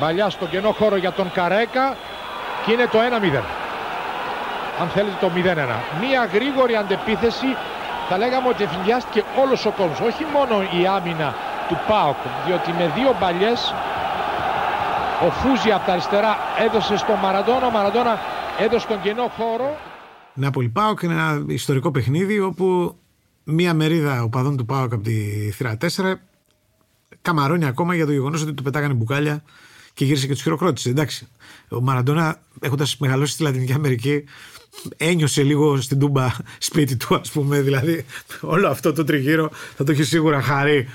[0.00, 1.96] Μπαλιά στον κενό χώρο για τον Καρέκα
[2.66, 3.42] και είναι το 1-0.
[4.80, 6.00] Αν θέλετε το 0-1.
[6.00, 7.46] Μία γρήγορη αντεπίθεση
[8.08, 10.00] θα λέγαμε ότι ευνηδιάστηκε όλος ο κόσμος.
[10.00, 11.34] Όχι μόνο η άμυνα
[11.68, 12.16] του ΠΑΟΚ,
[12.46, 13.74] διότι με δύο μπαλιές
[15.26, 18.18] ο Φούζι από τα αριστερά έδωσε στον Μαραντόνα, ο Μαραντόνα
[18.58, 19.76] έδωσε στον κενό χώρο.
[20.34, 22.96] Νάπολη ΠΑΟΚ είναι ένα ιστορικό παιχνίδι όπου
[23.44, 25.14] μία μερίδα οπαδών του ΠΑΟΚ από τη
[25.50, 25.86] θύρα 4
[27.22, 29.42] καμαρώνει ακόμα για το γεγονός ότι του πετάγανε μπουκάλια
[29.94, 30.88] και γύρισε και τους χειροκρότησε.
[30.88, 31.28] Εντάξει.
[31.68, 34.24] Ο Μαραντόνα, έχοντας μεγαλώσει στη Λατινική Αμερική,
[34.96, 36.26] ένιωσε λίγο στην τούμπα
[36.58, 37.60] σπίτι του, ας πούμε.
[37.60, 38.04] Δηλαδή,
[38.40, 40.86] όλο αυτό το τριγύρο θα το έχει σίγουρα χαρεί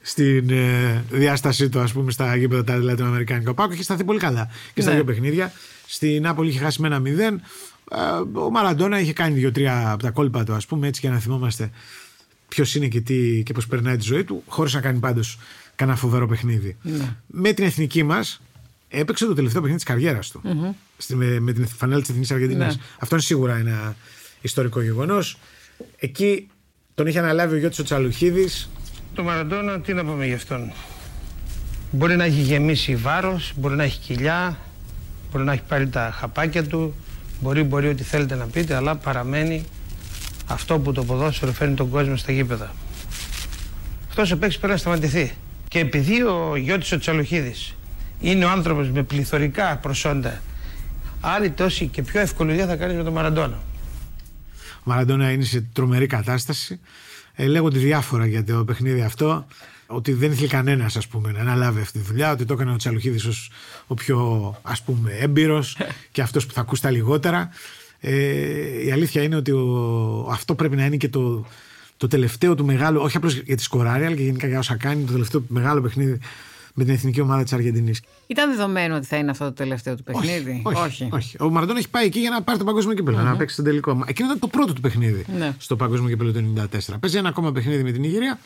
[0.00, 3.50] στην ε, διάστασή του, ας πούμε, στα γήπεδα τα Λατινοαμερικάνικα.
[3.50, 4.96] Ο Πάκο έχει σταθεί πολύ καλά και στα Ναι.
[4.96, 5.52] δύο παιχνίδια.
[5.86, 7.40] Στη Νάπολη είχε χάσει με ένα 0.
[7.90, 11.18] Ε, ο Μαραντόνα είχε κάνει δύο-τρία από τα κόλπα του, ας πούμε, έτσι για να
[11.18, 11.70] θυμόμαστε
[12.48, 15.38] ποιος είναι και, τι, και πώς περνάει τη ζωή του, χωρίς να κάνει πάντως
[15.74, 16.76] κανένα φοβερό παιχνίδι.
[17.26, 18.40] Με την εθνική μας
[18.88, 20.40] έπαιξε το τελευταίο παιχνίδι της καριέρας του.
[20.96, 22.76] Στη- με, με την φανέλα της Εθνικής Αργεντινής.
[22.76, 22.82] Ναι.
[22.98, 23.96] Αυτό είναι σίγουρα ένα
[24.40, 25.38] ιστορικό γεγονός.
[25.98, 26.48] Εκεί
[26.94, 28.70] τον είχε αναλάβει ο Γιώργο ο Τσαλουχίδης.
[29.14, 30.72] Το Μαραντόνα, τι να πούμε γι' αυτόν;
[31.90, 34.58] Μπορεί να έχει γεμίσει βάρος, μπορεί να έχει κοιλιά,
[35.32, 36.94] μπορεί να έχει πάρει τα χαπάκια του,
[37.40, 39.64] μπορεί, μπορεί ό,τι θέλετε να πείτε, αλλά παραμένει
[40.46, 42.74] αυτό που το ποδόσφαιρο φέρνει τον κόσμο στα γήπεδα.
[44.08, 45.32] Αυτός ο παίκτης πρέπει να σταματηθεί.
[45.68, 47.74] Και επειδή ο Γιώτης ο Τσαλοχίδης
[48.20, 50.42] είναι ο άνθρωπος με πληθωρικά προσόντα,
[51.20, 53.58] άλλη τόση και πιο εύκολη δουλειά θα κάνει με τον Μαραντόνα.
[54.78, 56.80] Ο Μαραντόνα είναι σε τρομερή κατάσταση.
[57.34, 59.46] Ε, λέγονται διάφορα για το παιχνίδι αυτό.
[59.86, 62.32] Ότι δεν ήθελε κανένας ας πούμε, να αναλάβει αυτή τη δουλειά.
[62.32, 63.50] Ότι το έκανε ο Τσαλουχίδης ως
[63.86, 65.76] ο πιο ας πούμε έμπειρος
[66.12, 67.50] και αυτός που θα ακούσει τα λιγότερα.
[68.00, 71.46] Ε, η αλήθεια είναι ότι ο, αυτό πρέπει να είναι και το,
[71.96, 75.04] το τελευταίο του μεγάλο, όχι απλώς για τη σκοράρια, αλλά και γενικά για όσα κάνει,
[75.04, 76.18] το τελευταίο μεγάλο παιχνίδι
[76.78, 78.02] με την εθνική ομάδα της Αργεντινής.
[78.26, 81.36] Ήταν δεδομένο ότι θα είναι αυτό το τελευταίο του παιχνίδι; Όχι, όχι, όχι.
[81.40, 84.02] Ο Μαραντών έχει πάει εκεί για να πάρει το παγκόσμιο κύπελο, να παίξει τον τελικό.
[84.06, 85.54] Εκείνο ήταν το πρώτο του παιχνίδι Ναι.
[85.58, 86.98] στο παγκόσμιο κύπελο του 1994.
[87.00, 88.38] Παίζει ένα ακόμα παιχνίδι με την Ιγυρία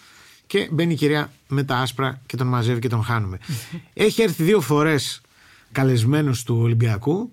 [0.46, 3.38] και μπαίνει η κυρία με τα άσπρα και τον μαζεύει και τον χάνουμε.
[4.06, 5.20] έχει έρθει δύο φορές
[5.72, 7.32] καλεσμένος του Ολυμπιακού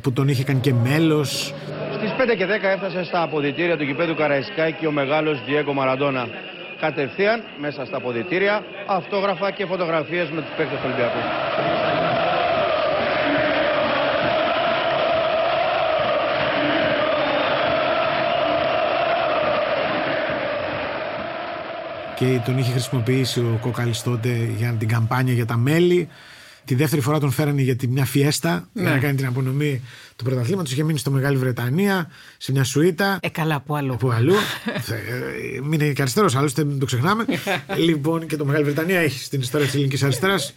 [0.00, 1.54] που τον είχε κάνει και μέλος.
[1.96, 6.26] Στις 5 και 10 έφτασε στα αποδητήρια του γηπέδου Καραϊσκάκη ο μεγάλος Διέγκο Μαραντόνα.
[6.80, 11.18] Κατευθείαν μέσα στα αποδητήρια αυτόγραφα και φωτογραφίες με τους παίκτες του Ολυμπιακού.
[22.16, 26.08] και τον είχε χρησιμοποιήσει ο Κόκαλης τότε για την καμπάνια για τα μέλη.
[26.66, 28.90] Τη δεύτερη φορά τον φέρανε για τη- μια φιέστα για Ναι.
[28.90, 29.80] να κάνει την απονομή
[30.16, 30.72] του πρωταθλήματος.
[30.72, 33.18] Είχε μείνει στο Μεγάλη Βρετανία, σε μια σουίτα.
[33.22, 33.92] Ε, καλά, που αλλού.
[33.92, 34.34] Από αλλού.
[34.34, 37.24] Ε, Μην είναι και αριστερός, άλλωστε μην το ξεχνάμε.
[37.86, 40.54] λοιπόν, και το Μεγάλη Βρετανία έχει στην ιστορία της ελληνικής αριστεράς.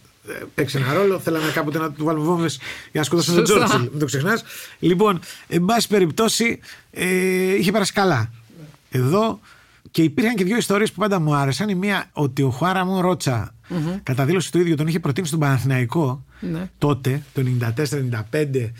[0.54, 1.18] Παίξει ένα ρόλο.
[1.18, 2.56] Θέλαμε κάποτε να του βάλουμε βόμβες
[2.90, 3.64] για να σκοτώσουν τον Σωστά.
[3.64, 3.88] Τζόρτσιλ.
[3.90, 4.42] Μην το ξεχνάς.
[4.78, 8.30] Λοιπόν, εν πάση περιπτώσει, ε, είχε περάσει καλά.
[8.90, 9.40] Εδώ
[9.90, 11.68] και υπήρχαν και δύο ιστορίες που πάντα μου άρεσαν.
[11.68, 13.54] Η μία ότι ο Χουάρα μου Ρότσα,
[14.02, 16.70] κατά δήλωση του ίδιου, τον είχε προτείνει στον Παναθηναϊκό Ναι.
[16.78, 18.72] τότε, το 94-95,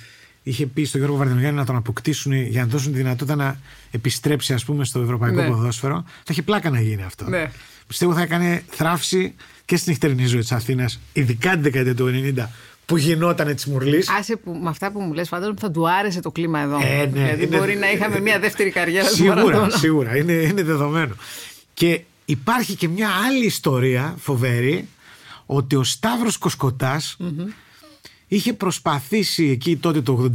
[0.42, 3.58] είχε πει στον Γιώργο Βαρδινογιάννη να τον αποκτήσουν για να δώσουν τη δυνατότητα να
[3.90, 5.48] επιστρέψει, ας πούμε, στο ευρωπαϊκό Ναι.
[5.48, 6.04] ποδόσφαιρο.
[6.06, 7.28] Θα είχε πλάκα να γίνει αυτό.
[7.28, 7.50] Ναι.
[7.86, 12.50] Πιστεύω θα έκανε θράψη και στην νυχτερινή ζωή της Αθήνας, ειδικά την δεκαετία του 90,
[12.90, 14.08] που γινόταν τη μουρλής.
[14.10, 16.76] Άσε που με αυτά που μου λες φαντάζομαι θα του άρεσε το κλίμα εδώ.
[16.82, 19.70] Ε, ναι, Γιατί είναι- μπορεί να είχαμε μια δεύτερη καριέρα του Σίγουρα, Μαραντόνα.
[19.76, 20.16] σίγουρα.
[20.16, 21.14] Είναι, είναι δεδομένο.
[21.74, 24.88] Και υπάρχει και μια άλλη ιστορία φοβερή
[25.46, 27.16] ότι ο Σταύρος Κοσκοτάς
[28.28, 30.30] είχε προσπαθήσει εκεί τότε το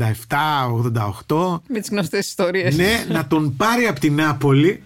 [1.28, 2.76] 87-88 Με τις γνωστές ιστορίες.
[2.76, 4.84] ναι, να τον πάρει από την Νάπολη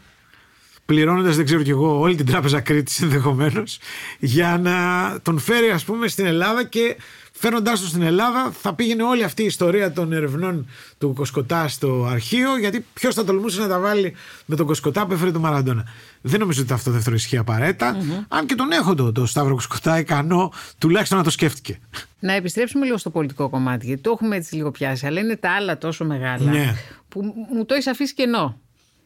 [0.86, 3.80] πληρώνοντας δεν ξέρω κι εγώ όλη την τράπεζα Κρήτης ενδεχομένως,
[4.20, 4.74] για να
[5.22, 6.96] τον φέρει ας πούμε στην Ελλάδα και
[7.40, 12.08] φέρνοντάς τον στην Ελλάδα θα πήγαινε όλη αυτή η ιστορία των ερευνών του Κοσκοτά στο
[12.12, 15.86] αρχείο γιατί ποιος θα τολμούσε να τα βάλει με τον Κοσκοτά που έφερε τον Μαραντόνα.
[16.22, 17.98] Δεν νομίζω ότι αυτό δεύτερο ισχύει απαραίτητα,
[18.28, 21.80] αν και τον έχω το, το Σταύρο Κοσκοτά ικανό τουλάχιστον να το σκέφτηκε.
[22.20, 25.52] Να επιστρέψουμε λίγο στο πολιτικό κομμάτι, γιατί το έχουμε έτσι λίγο πιάσει, αλλά είναι τα
[25.52, 26.76] άλλα τόσο μεγάλα Ναι.
[27.10, 28.60] που μου το έχεις αφήσει κενό.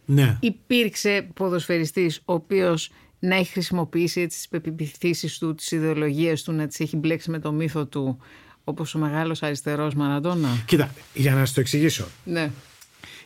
[0.06, 0.38] Ναι.
[0.39, 2.89] Υπήρξε ποδοσφαιριστής ο οποίος
[3.26, 7.40] να έχει χρησιμοποιήσει έτσι τις πεπιθήσεις του, τις ιδεολογίες του, να τις έχει μπλέξει με
[7.40, 8.18] το μύθο του,
[8.64, 10.64] όπως ο μεγάλος αριστερός Μαραντόνα.
[10.66, 12.06] Κοίτα, για να σου το εξηγήσω.
[12.24, 12.52] Ναι.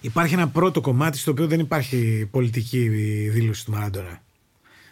[0.01, 2.87] Υπάρχει ένα πρώτο κομμάτι στο οποίο δεν υπάρχει πολιτική
[3.29, 4.21] δήλωση του Μαραντόνα.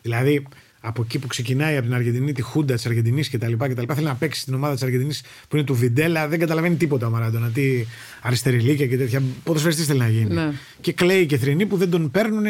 [0.02, 0.48] Δηλαδή,
[0.88, 3.54] από εκεί που ξεκινάει από την Αργεντινή, τη Χούντα της Αργεντινής κτλ.
[3.54, 3.94] κτλ.
[3.94, 7.10] Θέλει να παίξει στην ομάδα της Αργεντινής που είναι του Βιντέλα, δεν καταλαβαίνει τίποτα ο
[7.10, 7.50] Μαραντόνα.
[7.50, 7.86] Τι
[8.22, 9.22] αριστερή λύκια και τέτοια.
[9.44, 10.34] Ποδοσφαιριστής θέλει να γίνει.
[10.34, 10.52] Ναι.
[10.82, 12.44] Και κλαίει και θρυνεί που δεν τον παίρνουν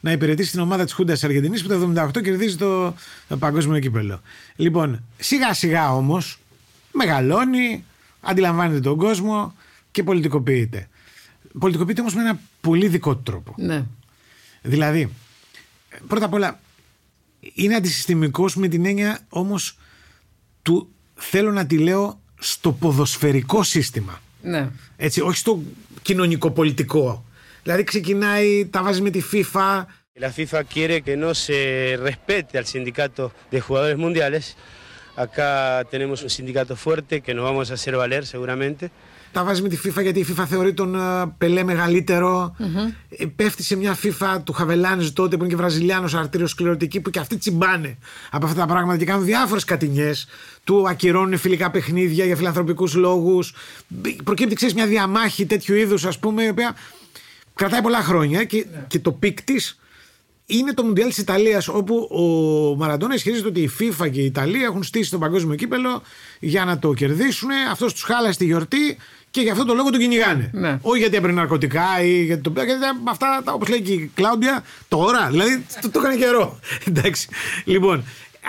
[0.00, 2.94] να υπηρετήσει την ομάδα της Χούντας της Αργεντινής που το 78 κερδίζει το,
[3.28, 4.20] το παγκόσμιο κύπελο.
[4.56, 6.38] Λοιπόν, σιγά σιγά όμως
[6.92, 7.84] μεγαλώνει,
[8.20, 9.54] αντιλαμβάνεται τον κόσμο
[9.90, 10.88] και πολιτικοποιείται.
[11.58, 13.54] Πολιτικοποιείται όμως με ένα πολύ δικό του τρόπο.
[13.56, 13.84] Ναι.
[14.62, 15.10] Δηλαδή,
[16.06, 16.60] πρώτα απ' όλα,
[17.40, 19.78] είναι αντισυστημικός με την έννοια όμως
[20.62, 24.22] του θέλω να τη λέω στο ποδοσφαιρικό σύστημα.
[24.42, 24.68] Ναι.
[24.96, 25.62] Έτσι, όχι στο
[26.02, 27.24] κοινωνικό-πολιτικό.
[27.62, 29.84] Δηλαδή ξεκινάει, τα βάζει με τη FIFA.
[30.20, 34.44] La FIFA quiere que no se respete al sindicato de jugadores mundiales.
[35.24, 35.50] Acá
[35.92, 38.90] tenemos un sindicato fuerte que nos vamos a hacer valer seguramente.
[39.32, 42.56] Τα βάζεις με τη FIFA γιατί η FIFA θεωρεί τον ε, Πελέ μεγαλύτερο.
[43.08, 47.18] Ε, Πέφτει σε μια FIFA του Χαβελάνζε τότε που είναι και Βραζιλιάνος αρτηριοσκληρωτική που και
[47.18, 47.98] αυτοί τσιμπάνε
[48.30, 50.26] από αυτά τα πράγματα και κάνουν διάφορες κατινιές.
[50.64, 53.54] Του ακυρώνουν φιλικά παιχνίδια για φιλανθρωπικούς λόγους.
[54.24, 56.76] Προκύπτει, ξέρεις, μια διαμάχη τέτοιου είδους, ας πούμε, η οποία
[57.54, 59.78] κρατάει πολλά χρόνια και, και το peak της
[60.58, 64.64] είναι το Μουντιάλ της Ιταλίας, όπου ο Μαραντόνα ισχυρίζεται ότι η FIFA και η Ιταλία
[64.64, 66.02] έχουν στήσει το παγκόσμιο κύπελο
[66.40, 67.48] για να το κερδίσουν.
[67.70, 68.96] Αυτός τους χάλασε τη γιορτή
[69.30, 70.50] και γι' αυτό το λόγο τον κυνηγάνε.
[70.52, 70.78] Ναι.
[70.82, 75.28] Όχι γιατί έπαιρνε ναρκωτικά ή γιατί το γιατί αυτά, όπως λέει και η Κλάουντια, τώρα.
[75.30, 76.58] Δηλαδή το, το έκανε καιρό.
[76.88, 77.28] Εντάξει.
[77.64, 78.04] Λοιπόν,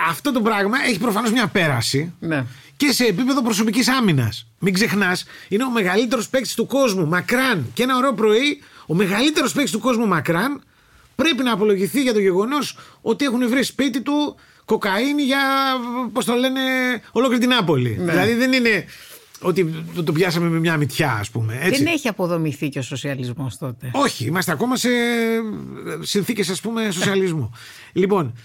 [0.08, 2.44] αυτό το πράγμα έχει προφανώς μια πέραση Ναι.
[2.76, 4.46] και σε επίπεδο προσωπικής άμυνας.
[4.58, 7.66] Μην ξεχνάς, είναι ο μεγαλύτερος παίκτης του κόσμου, μακράν.
[7.74, 10.62] Και ένα ωραίο πρωί, ο μεγαλύτερος παίκτης του κόσμου, μακράν,
[11.14, 15.40] πρέπει να απολογηθεί για το γεγονός ότι έχουν βρει σπίτι του κοκαίνη για,
[16.12, 16.60] πώς το λένε,
[17.12, 17.96] ολόκληρη την Νάπολη.
[17.98, 18.10] Ναι.
[18.10, 18.84] Δηλαδή δεν είναι
[19.40, 21.58] ότι το, το πιάσαμε με μια μυτιά, ας πούμε.
[21.62, 21.82] Έτσι.
[21.84, 23.90] Δεν έχει αποδομηθεί και ο σοσιαλισμός τότε.
[23.92, 24.88] Όχι, είμαστε ακόμα σε
[26.00, 27.50] συνθήκες ας πούμε σοσιαλισμού.
[27.92, 28.38] λοιπόν,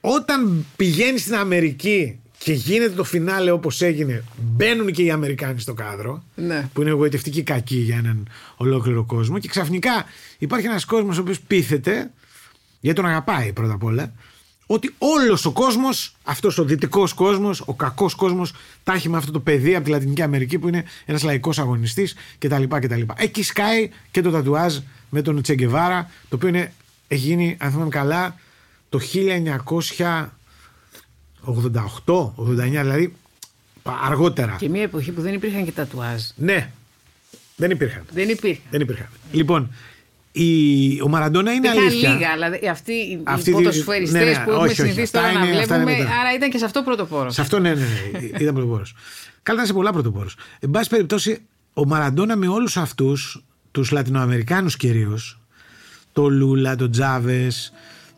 [0.00, 5.74] όταν πηγαίνει στην Αμερική και γίνεται το φινάλε όπως έγινε, μπαίνουν και οι Αμερικάνοι στο
[5.74, 6.68] κάδρο, Ναι.
[6.72, 10.04] που είναι εγωιτευτική κακή για έναν ολόκληρο κόσμο και ξαφνικά
[10.38, 12.10] υπάρχει ένας κόσμος ο οποίος πείθεται,
[12.80, 14.12] γιατί τον αγαπάει πρώτα απ' όλα,
[14.66, 18.52] ότι όλος ο κόσμος, αυτός ο δυτικός κόσμος, ο κακός κόσμος,
[18.84, 22.14] τα έχει με αυτό το παιδί από τη Λατινική Αμερική που είναι ένας λαϊκός αγωνιστής
[22.38, 22.62] κτλ.
[22.68, 23.00] κτλ.
[23.16, 24.78] Εκεί σκάει και το τατουάζ
[25.10, 26.72] με τον Τσεγκεβάρα, το οποίο είναι,
[27.08, 28.36] έχει γίνει, αν θυμάμαι καλά,
[28.88, 28.98] το
[31.46, 32.34] 1988-89,
[32.68, 33.14] δηλαδή
[34.04, 34.56] αργότερα.
[34.58, 36.22] Και μια εποχή που δεν υπήρχαν και τατουάζ.
[36.36, 36.70] Ναι,
[37.56, 38.02] δεν υπήρχαν.
[38.12, 38.64] Δεν υπήρχαν.
[38.70, 39.06] Δεν υπήρχαν.
[39.32, 39.70] Λοιπόν,
[40.32, 42.12] η, ο Μαραντόνα είναι Υπήρχαν αλήθεια.
[42.12, 45.02] λίγα, αλλά αυτοί οι Αυτή οι τη- ποδοσφαιριστές ναι, ναι, που έχουμε όχι, όχι, συνηθίσει
[45.02, 46.04] αυτά τώρα να είναι- αυτά είναι βλέπουμε.
[46.04, 46.20] μετά.
[46.20, 47.34] Άρα ήταν και σε αυτό πρωτοπόρος.
[47.34, 48.18] Σε αυτό ναι, ναι, ναι.
[48.40, 48.94] Ήταν πρωτοπόρος.
[49.42, 50.28] Καλά, ήταν σε πολλά πρωτοπόρο.
[50.60, 51.38] Εν πάση περιπτώσει,
[51.74, 55.38] ο Μαραντόνα με όλους αυτούς, τους Λατινοαμερικάνους κυρίως,
[56.12, 57.72] τον Λούλα, τον Τζάβες,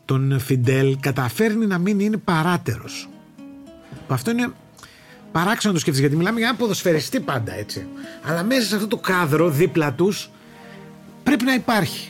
[0.05, 3.09] τον Φιντέλ, καταφέρνει να μην είναι παράτερος.
[4.07, 4.51] Αυτό είναι
[5.31, 7.87] παράξενο να το σκεφτεί γιατί μιλάμε για ένα ποδοσφαιριστή πάντα έτσι.
[8.27, 10.29] Αλλά μέσα σε αυτό το κάδρο δίπλα τους
[11.23, 12.09] πρέπει να υπάρχει.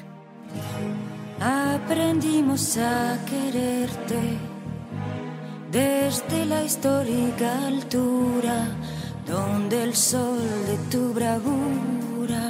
[1.39, 4.21] Aprendimos a quererte
[5.71, 8.58] desde la histórica altura
[9.34, 12.43] donde el sol de tu bravura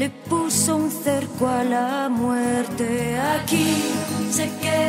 [0.00, 3.18] le puso un cerco a la muerte.
[3.34, 3.68] Aquí
[4.30, 4.85] se queda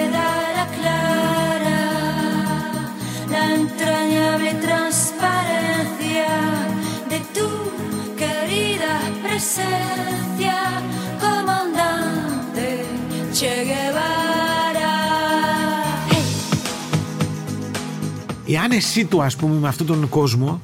[18.48, 20.62] η άνεσή του, ας πούμε, με αυτόν τον κόσμο,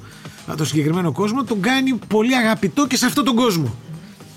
[0.48, 3.76] με τον συγκεκριμένο κόσμο, τον κάνει πολύ αγαπητό και σε αυτόν τον κόσμο.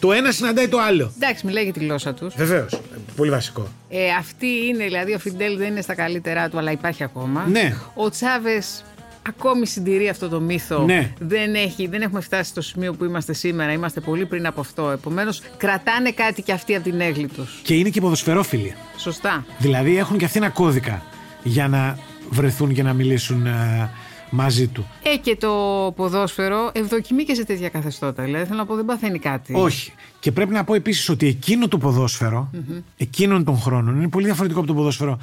[0.01, 1.13] Το ένα συναντάει το άλλο.
[1.17, 2.35] Εντάξει, μιλάει για τη γλώσσα τους.
[2.37, 2.81] Βεβαίως.
[3.17, 3.67] Πολύ βασικό.
[3.89, 7.47] Ε, αυτή είναι, δηλαδή, ο Φιντέλ δεν είναι στα καλύτερά του, αλλά υπάρχει ακόμα.
[7.49, 7.77] Ναι.
[7.95, 8.85] Ο Τσάβες
[9.29, 10.85] ακόμη συντηρεί αυτό το μύθο.
[10.85, 11.13] Ναι.
[11.19, 13.73] Δεν, έχει, δεν έχουμε φτάσει στο σημείο που είμαστε σήμερα.
[13.73, 14.91] Είμαστε πολύ πριν από αυτό.
[14.91, 17.61] Επομένως, κρατάνε κάτι κι αυτοί από την έγκλη τους.
[17.63, 18.75] Και είναι και ποδοσφαιρόφιλοι.
[18.97, 19.45] Σωστά.
[19.59, 21.03] Δηλαδή έχουν και αυτοί ένα κώδικα
[21.43, 21.99] για να
[22.31, 23.91] βρεθούν και να μιλήσουν ε,
[24.31, 24.87] μαζί του.
[25.03, 25.53] Ε, και το
[25.97, 28.23] ποδόσφαιρο ευδοκιμεί και σε τέτοια καθεστώτα.
[28.23, 29.55] Δηλαδή, θέλω να πω, δεν παθαίνει κάτι.
[29.57, 29.93] Όχι.
[30.21, 32.51] Και πρέπει να πω επίσης ότι εκείνο το ποδόσφαιρο,
[32.97, 35.19] εκείνων των χρόνων, είναι πολύ διαφορετικό από το ποδόσφαιρο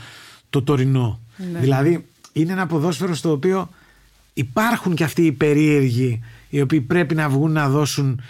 [0.49, 1.19] το τωρινό.
[1.51, 1.59] Ναι.
[1.59, 3.69] Δηλαδή, είναι ένα ποδόσφαιρο στο οποίο
[4.33, 8.21] υπάρχουν και αυτοί οι περίεργοι οι οποίοι πρέπει να βγουν να δώσουν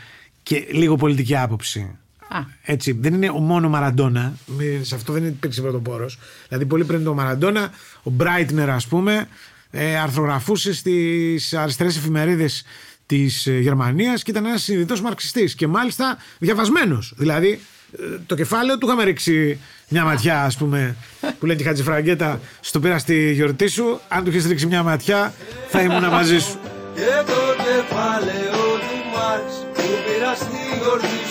[0.44, 1.98] και λίγο πολιτική άποψη.
[2.34, 2.40] Α.
[2.64, 4.34] Έτσι, δεν είναι ο μόνο Μαραντόνα.
[4.46, 6.06] μη- Σε αυτό δεν υπήρξε πρωτοπόρο.
[6.48, 7.72] Δηλαδή, πολύ πριν το Μαραντόνα,
[8.04, 9.28] ο Μπράιτνερ, ας πούμε,
[9.72, 12.64] ε, αρθρογραφούσε στις αριστερές εφημερίδες
[13.06, 15.56] της Γερμανίας και ήταν ένας συνειδητός μαρξιστής.
[15.56, 17.14] Και μάλιστα διαβασμένος.
[17.18, 17.60] Δηλαδή,
[18.00, 20.96] ε, το κεφάλαιο του είχαμε ρίξει μια ματιά, ας πούμε,
[21.40, 24.00] που λένε και η Χατζηφραγκέτα, στο πήρα στη γιορτή σου.
[24.08, 25.34] Αν του έχει ρίξει μια ματιά,
[25.70, 26.58] θα ήμουν μαζί σου.
[26.96, 31.23] Και το κεφάλαιο του Μάρξ που πήρα στη γιορτή σου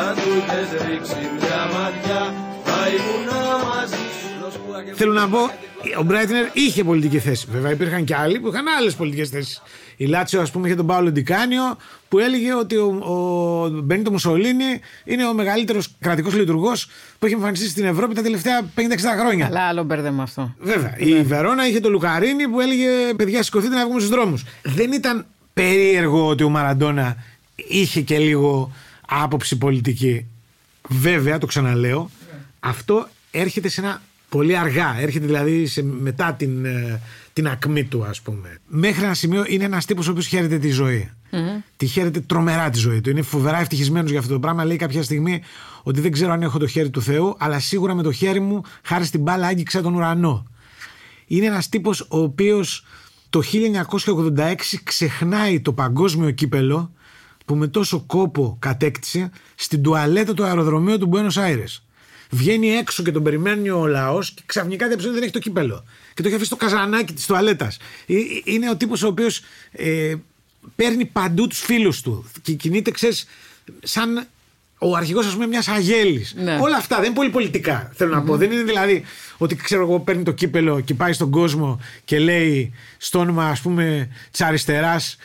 [0.00, 3.28] Αν του είχες ρίξει μια ματιά θα ήμουν
[3.68, 4.32] μαζί σου
[4.94, 5.38] Θέλω να πω,
[5.98, 7.46] ο Μπράιτνερ είχε πολιτική θέση.
[7.50, 9.62] Βέβαια, υπήρχαν και άλλοι που είχαν άλλες πολιτικές θέσεις.
[9.96, 11.76] Η Λάτσιο, ας πούμε, είχε τον Πάολο Ντικάνιο
[12.08, 17.68] που έλεγε ότι ο, ο Μπενίτο Μουσολίνη είναι ο μεγαλύτερος κρατικός λειτουργός που έχει εμφανιστεί
[17.68, 18.80] στην Ευρώπη τα τελευταία 50-60
[19.20, 19.46] χρόνια.
[19.46, 20.54] Αλλά άλλο μπέρδεμα αυτό.
[20.58, 20.94] Βέβαια.
[20.98, 24.44] Η Βερόνα είχε τον Λουκαρίνη που έλεγε Παιδιά, σηκωθείτε να βγούμε στους δρόμους.
[24.62, 27.16] Δεν ήταν περίεργο ότι ο Μαραντόνα
[27.54, 28.72] είχε και λίγο
[29.22, 30.26] άποψη πολιτική.
[30.88, 32.10] Βέβαια, το ξαναλέω,
[32.60, 34.96] αυτό έρχεται σε ένα πολύ αργά.
[35.00, 37.00] Έρχεται δηλαδή σε, μετά την, ε,
[37.32, 38.58] την ακμή του, ας πούμε.
[38.66, 41.10] Μέχρι ένα σημείο είναι ένας τύπος ο οποίος χαίρεται τη ζωή.
[41.76, 43.10] Τη χαίρεται τρομερά τη ζωή του.
[43.10, 44.64] Είναι φοβερά ευτυχισμένος για αυτό το πράγμα.
[44.64, 45.42] Λέει κάποια στιγμή
[45.82, 48.62] ότι δεν ξέρω αν έχω το χέρι του Θεού, αλλά σίγουρα με το χέρι μου,
[48.82, 50.46] χάρη στην μπάλα, άγγιξα τον ουρανό.
[51.26, 52.84] Είναι ένας τύπος ο οποίος
[53.30, 53.42] το
[54.36, 56.92] 1986 ξεχνάει το παγκόσμιο κύπελο
[57.44, 61.82] που με τόσο κόπο κατέκτησε στην τουαλέτα του αεροδρομίου του Buenos Aires.
[62.30, 65.84] βγαίνει έξω και τον περιμένει ο λαός και ξαφνικά διαπιστώνει ότι δεν έχει το κύπελο.
[66.14, 67.76] Και το έχει αφήσει στο καζανάκι της τουαλέτας.
[68.44, 69.40] Είναι ο τύπος ο οποίος
[69.72, 70.14] ε,
[70.76, 73.26] παίρνει παντού τους φίλους του και κινείται, ξέρεις,
[73.82, 74.26] σαν
[74.78, 76.34] ο αρχηγός, ας πούμε, μιας αγέλης.
[76.36, 76.58] Ναι.
[76.60, 78.36] Όλα αυτά δεν είναι πολύ πολιτικά, θέλω να πω.
[78.36, 79.04] Δεν είναι δηλαδή
[79.38, 83.60] ότι ξέρω εγώ παίρνει το κύπελο και πάει στον κόσμο και λέει στο όνομα, ας
[83.60, 85.16] πούμε, της αριστεράς,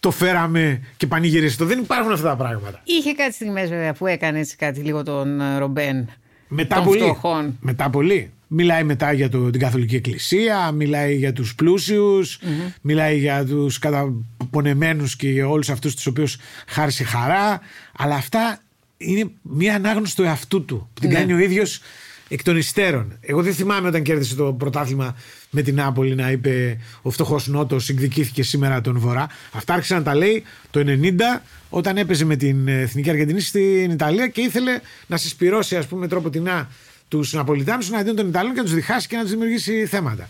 [0.00, 1.68] το φέραμε και πανηγυρίστε το.
[1.68, 2.80] Δεν υπάρχουν αυτά τα πράγματα.
[2.84, 6.08] Είχε κάτι στιγμές βέβαια που έκανε έτσι κάτι λίγο τον ε, Ρομπέν.
[6.48, 7.00] Μετά των πολύ.
[7.00, 7.56] φτωχών.
[7.60, 8.30] Μετά πολύ.
[8.50, 12.38] Μιλάει μετά για το, την Καθολική Εκκλησία, μιλάει για τους πλουσιους
[12.80, 17.60] μιλάει για τους καταπονεμένους και για όλους αυτούς τους οποίους χάρισε χαρά.
[17.98, 18.58] Αλλά αυτά
[18.96, 21.14] είναι μια ανάγνωση του εαυτού του που την Ναι.
[21.14, 21.80] κάνει ο ίδιος
[22.28, 23.18] εκ των υστέρων.
[23.20, 25.16] Εγώ δεν θυμάμαι όταν κέρδισε το πρωτάθλημα
[25.50, 29.26] με την Νάπολη να είπε ο φτωχός Νότος εκδικήθηκε σήμερα τον Βορρά.
[29.52, 34.28] Αυτά άρχισε να τα λέει το 90 όταν έπαιζε με την Εθνική Αργεντινή στην Ιταλία
[34.28, 36.68] και ήθελε να συσπυρώσει ας πούμε τροποτινά
[37.08, 40.28] τους Ναπολιτάνους εναντίον των Ιταλών και να τους διχάσει και να τους δημιουργήσει θέματα.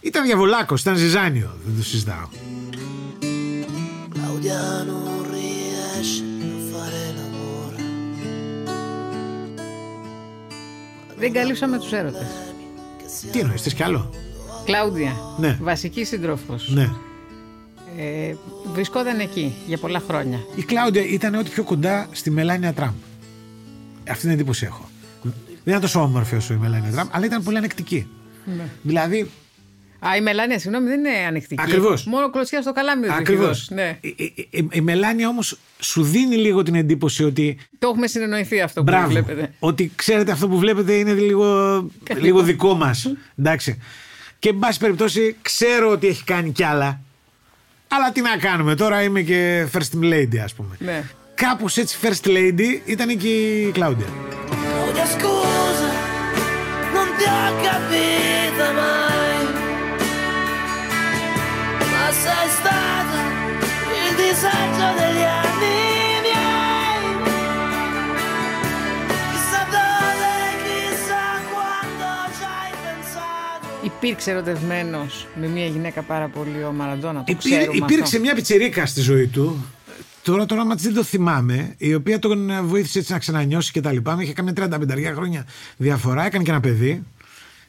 [0.00, 2.28] Ήταν διαβολάκο, ήταν ζυζάνιο, δεν το συζητάω.
[4.14, 6.35] Claudia non riesce
[11.18, 12.26] Δεν καλύψαμε τους έρωτες.
[13.32, 14.10] Τι εννοείς, θες κι άλλο;
[14.64, 15.58] Κλάουδια, Ναι.
[15.62, 16.56] βασική σύντροφο.
[16.66, 16.90] Ναι.
[17.98, 18.34] Ε,
[18.72, 20.38] βρισκόταν εκεί για πολλά χρόνια.
[20.56, 22.94] Η Κλάουντια ήταν ό,τι πιο κοντά στη Μελάνια Τραμπ.
[24.08, 24.88] Αυτή την εντύπωση έχω.
[25.22, 28.06] Δεν ήταν τόσο όμορφη όσο η Μελάνια Τραμπ, αλλά ήταν πολύ ανεκτική.
[28.56, 28.64] Ναι.
[28.82, 29.30] Δηλαδή,
[29.98, 31.62] Α, η Μελάνια, συγγνώμη, δεν είναι ανεκτική.
[31.62, 32.04] Ακριβώς.
[32.06, 33.46] Μόνο κλωτσιά στο καλάμι δεν του έχει Ακριβώς.
[33.46, 33.74] δώσει.
[33.74, 33.98] Ναι.
[34.00, 37.58] Η, η- η- η Μελάνια όμως σου δίνει λίγο την εντύπωση ότι.
[37.78, 39.08] Το έχουμε συνεννοηθεί αυτό που Μπράβο.
[39.08, 39.52] βλέπετε.
[39.58, 41.76] Ότι ξέρετε αυτό που βλέπετε είναι λίγο,
[42.18, 43.12] λίγο δικό μας.
[43.38, 43.78] Εντάξει.
[44.38, 47.00] Και εν πάση περιπτώσει ξέρω ότι έχει κάνει κι άλλα.
[47.88, 50.76] Αλλά τι να κάνουμε, τώρα είμαι και first lady, ας πούμε.
[50.78, 51.02] Ναι.
[51.34, 54.06] Κάπως έτσι first lady ήταν και η Κλάουντια.
[73.96, 77.18] Υπήρξε ερωτευμένος με μια γυναίκα πάρα πολύ ο Μαραντόνα.
[77.18, 78.20] Το Υπήρ- ξέρουμε υπήρξε αυτό.
[78.20, 79.64] μια πιτσερίκα στη ζωή του.
[80.22, 81.74] Τώρα το όνομα της δεν το θυμάμαι.
[81.78, 84.18] Η οποία τον ε, βοήθησε έτσι να ξανανιώσει και τα λοιπά.
[84.20, 86.24] Είχε κάνει 35 χρόνια διαφορά.
[86.26, 87.02] Έκανε και ένα παιδί.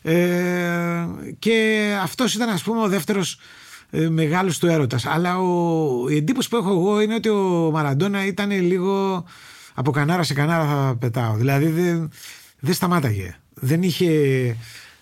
[0.02, 1.06] Ε,
[1.40, 3.40] και αυτός ήταν, ας πούμε, ο δεύτερος
[3.90, 5.06] ε, μεγάλος του έρωτας.
[5.06, 9.24] Αλλά ο, η εντύπωση που έχω εγώ είναι ότι ο Μαραντόνα ήταν λίγο
[9.74, 11.36] από κανάρα σε κανάρα θα πετάω.
[11.36, 12.10] Δηλαδή δεν,
[12.60, 13.36] δεν σταμάταγε.
[13.54, 14.12] Δεν είχε.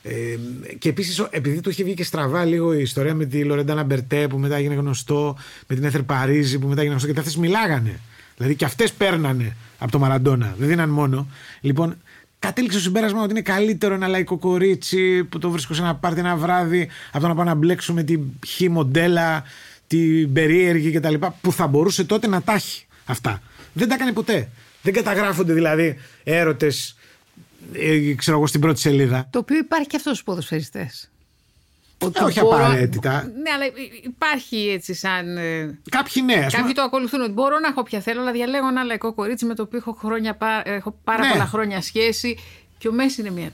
[0.08, 0.38] Ε,
[0.78, 4.28] και επίσης, επειδή του είχε βγει και στραβά λίγο η ιστορία με τη Λορεντάνα Μπερτέ
[4.28, 5.38] που μετά έγινε γνωστό,
[5.68, 8.00] με την Έθερ Παρίζη που μετά έγινε γνωστό, γιατί αυτές μιλάγανε.
[8.38, 10.56] Δηλαδή και αυτές παίρνανε από το Μαραντόνα.
[10.58, 11.28] Δεν δίναν μόνο.
[11.62, 11.98] Λοιπόν,
[12.39, 16.20] κατέληξε στο συμπέρασμα ότι είναι καλύτερο ένα λαϊκό κορίτσι που το βρίσκω σε ένα πάρτι
[16.20, 19.44] ένα βράδυ από το να πάω να μπλέξω με την χ μοντέλα,
[19.88, 21.15] την περίεργη κτλ.
[21.41, 23.41] που θα μπορούσε τότε να τα έχει αυτά.
[23.74, 24.50] Δεν τα έκανε ποτέ.
[24.82, 27.05] Δεν καταγράφονται δηλαδή έρωτες, ε,
[28.17, 29.28] ξέρω εγώ, στην πρώτη σελίδα.
[29.32, 31.10] Το οποίο υπάρχει και αυτός στους ποδοσφαιριστές.
[32.19, 33.12] Ε, όχι απαραίτητα.
[33.23, 33.65] Ναι, αλλά
[34.04, 35.38] υπάρχει έτσι σαν.
[35.38, 36.73] ε, Κάποιοι ναι, ας Κάποιοι πούμε.
[36.73, 39.62] το ακολουθούν ότι μπορώ να έχω ποια θέλω, αλλά διαλέγω ένα λαϊκό κορίτσι με το
[39.62, 41.32] οποίο έχω, χρόνια, πά- έχω πάρα Ναι.
[41.32, 42.38] πολλά χρόνια σχέση.
[42.78, 43.51] Και ο Μέσης είναι μία.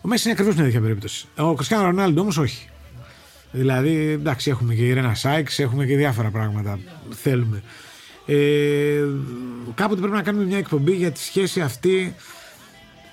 [0.00, 1.26] Ο Μέσης είναι ακριβώς μια τέτοια περίπτωση.
[1.36, 2.68] Ο Κριστιανό Ρονάλντο όμως όχι.
[3.52, 7.62] Δηλαδή, εντάξει, έχουμε και η Ρένα Σάιξ, έχουμε και διάφορα πράγματα που θέλουμε.
[8.26, 9.02] Ε,
[9.74, 12.14] κάποτε πρέπει να κάνουμε μια εκπομπή για τη σχέση αυτή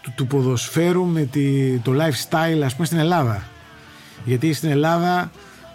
[0.05, 3.43] του, του ποδοσφαίρου με τη, το lifestyle, ας πούμε, στην Ελλάδα.
[4.25, 5.31] Γιατί στην Ελλάδα,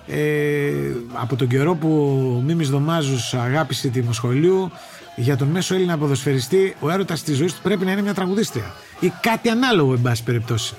[0.06, 0.70] ε,
[1.12, 1.88] από τον καιρό που
[2.36, 4.70] ο Μίμης Δωμάζος αγάπησε τη Μοσχολίου,
[5.16, 8.74] για τον μέσο Έλληνα ποδοσφαιριστή, ο έρωτας της ζωής του πρέπει να είναι μια τραγουδίστρια.
[9.00, 10.74] Ή κάτι ανάλογο, εν πάση περιπτώσει.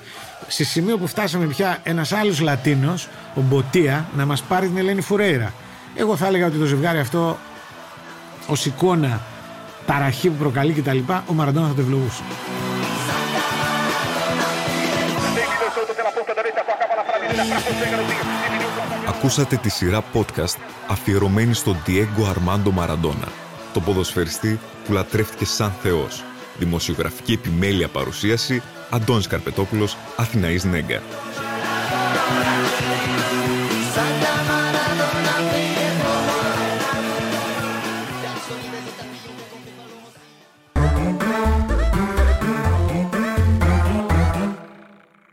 [0.48, 5.00] Σε σημείο που φτάσαμε πια ένας άλλος Λατίνος, ο Μποτία, να μας πάρει την Ελένη
[5.00, 5.52] Φουρέιρα.
[5.94, 7.38] Εγώ θα έλεγα ότι το ζευγάρι αυτό,
[8.46, 9.20] ως εικόνα
[9.86, 12.22] ταραχή που προκαλεί κτλ., ο Μαραντόνα θα το ευλογούσε.
[19.08, 20.56] Ακούσατε τη σειρά podcast
[20.88, 23.28] αφιερωμένη στον Diego Armando Maradona,
[23.72, 26.24] το ποδοσφαιριστή που λατρεύτηκε σαν θεός.
[26.58, 31.02] Δημοσιογραφική επιμέλεια παρουσίαση Αντώνης Καρπετόπουλος, Αθηναής Νέγκα.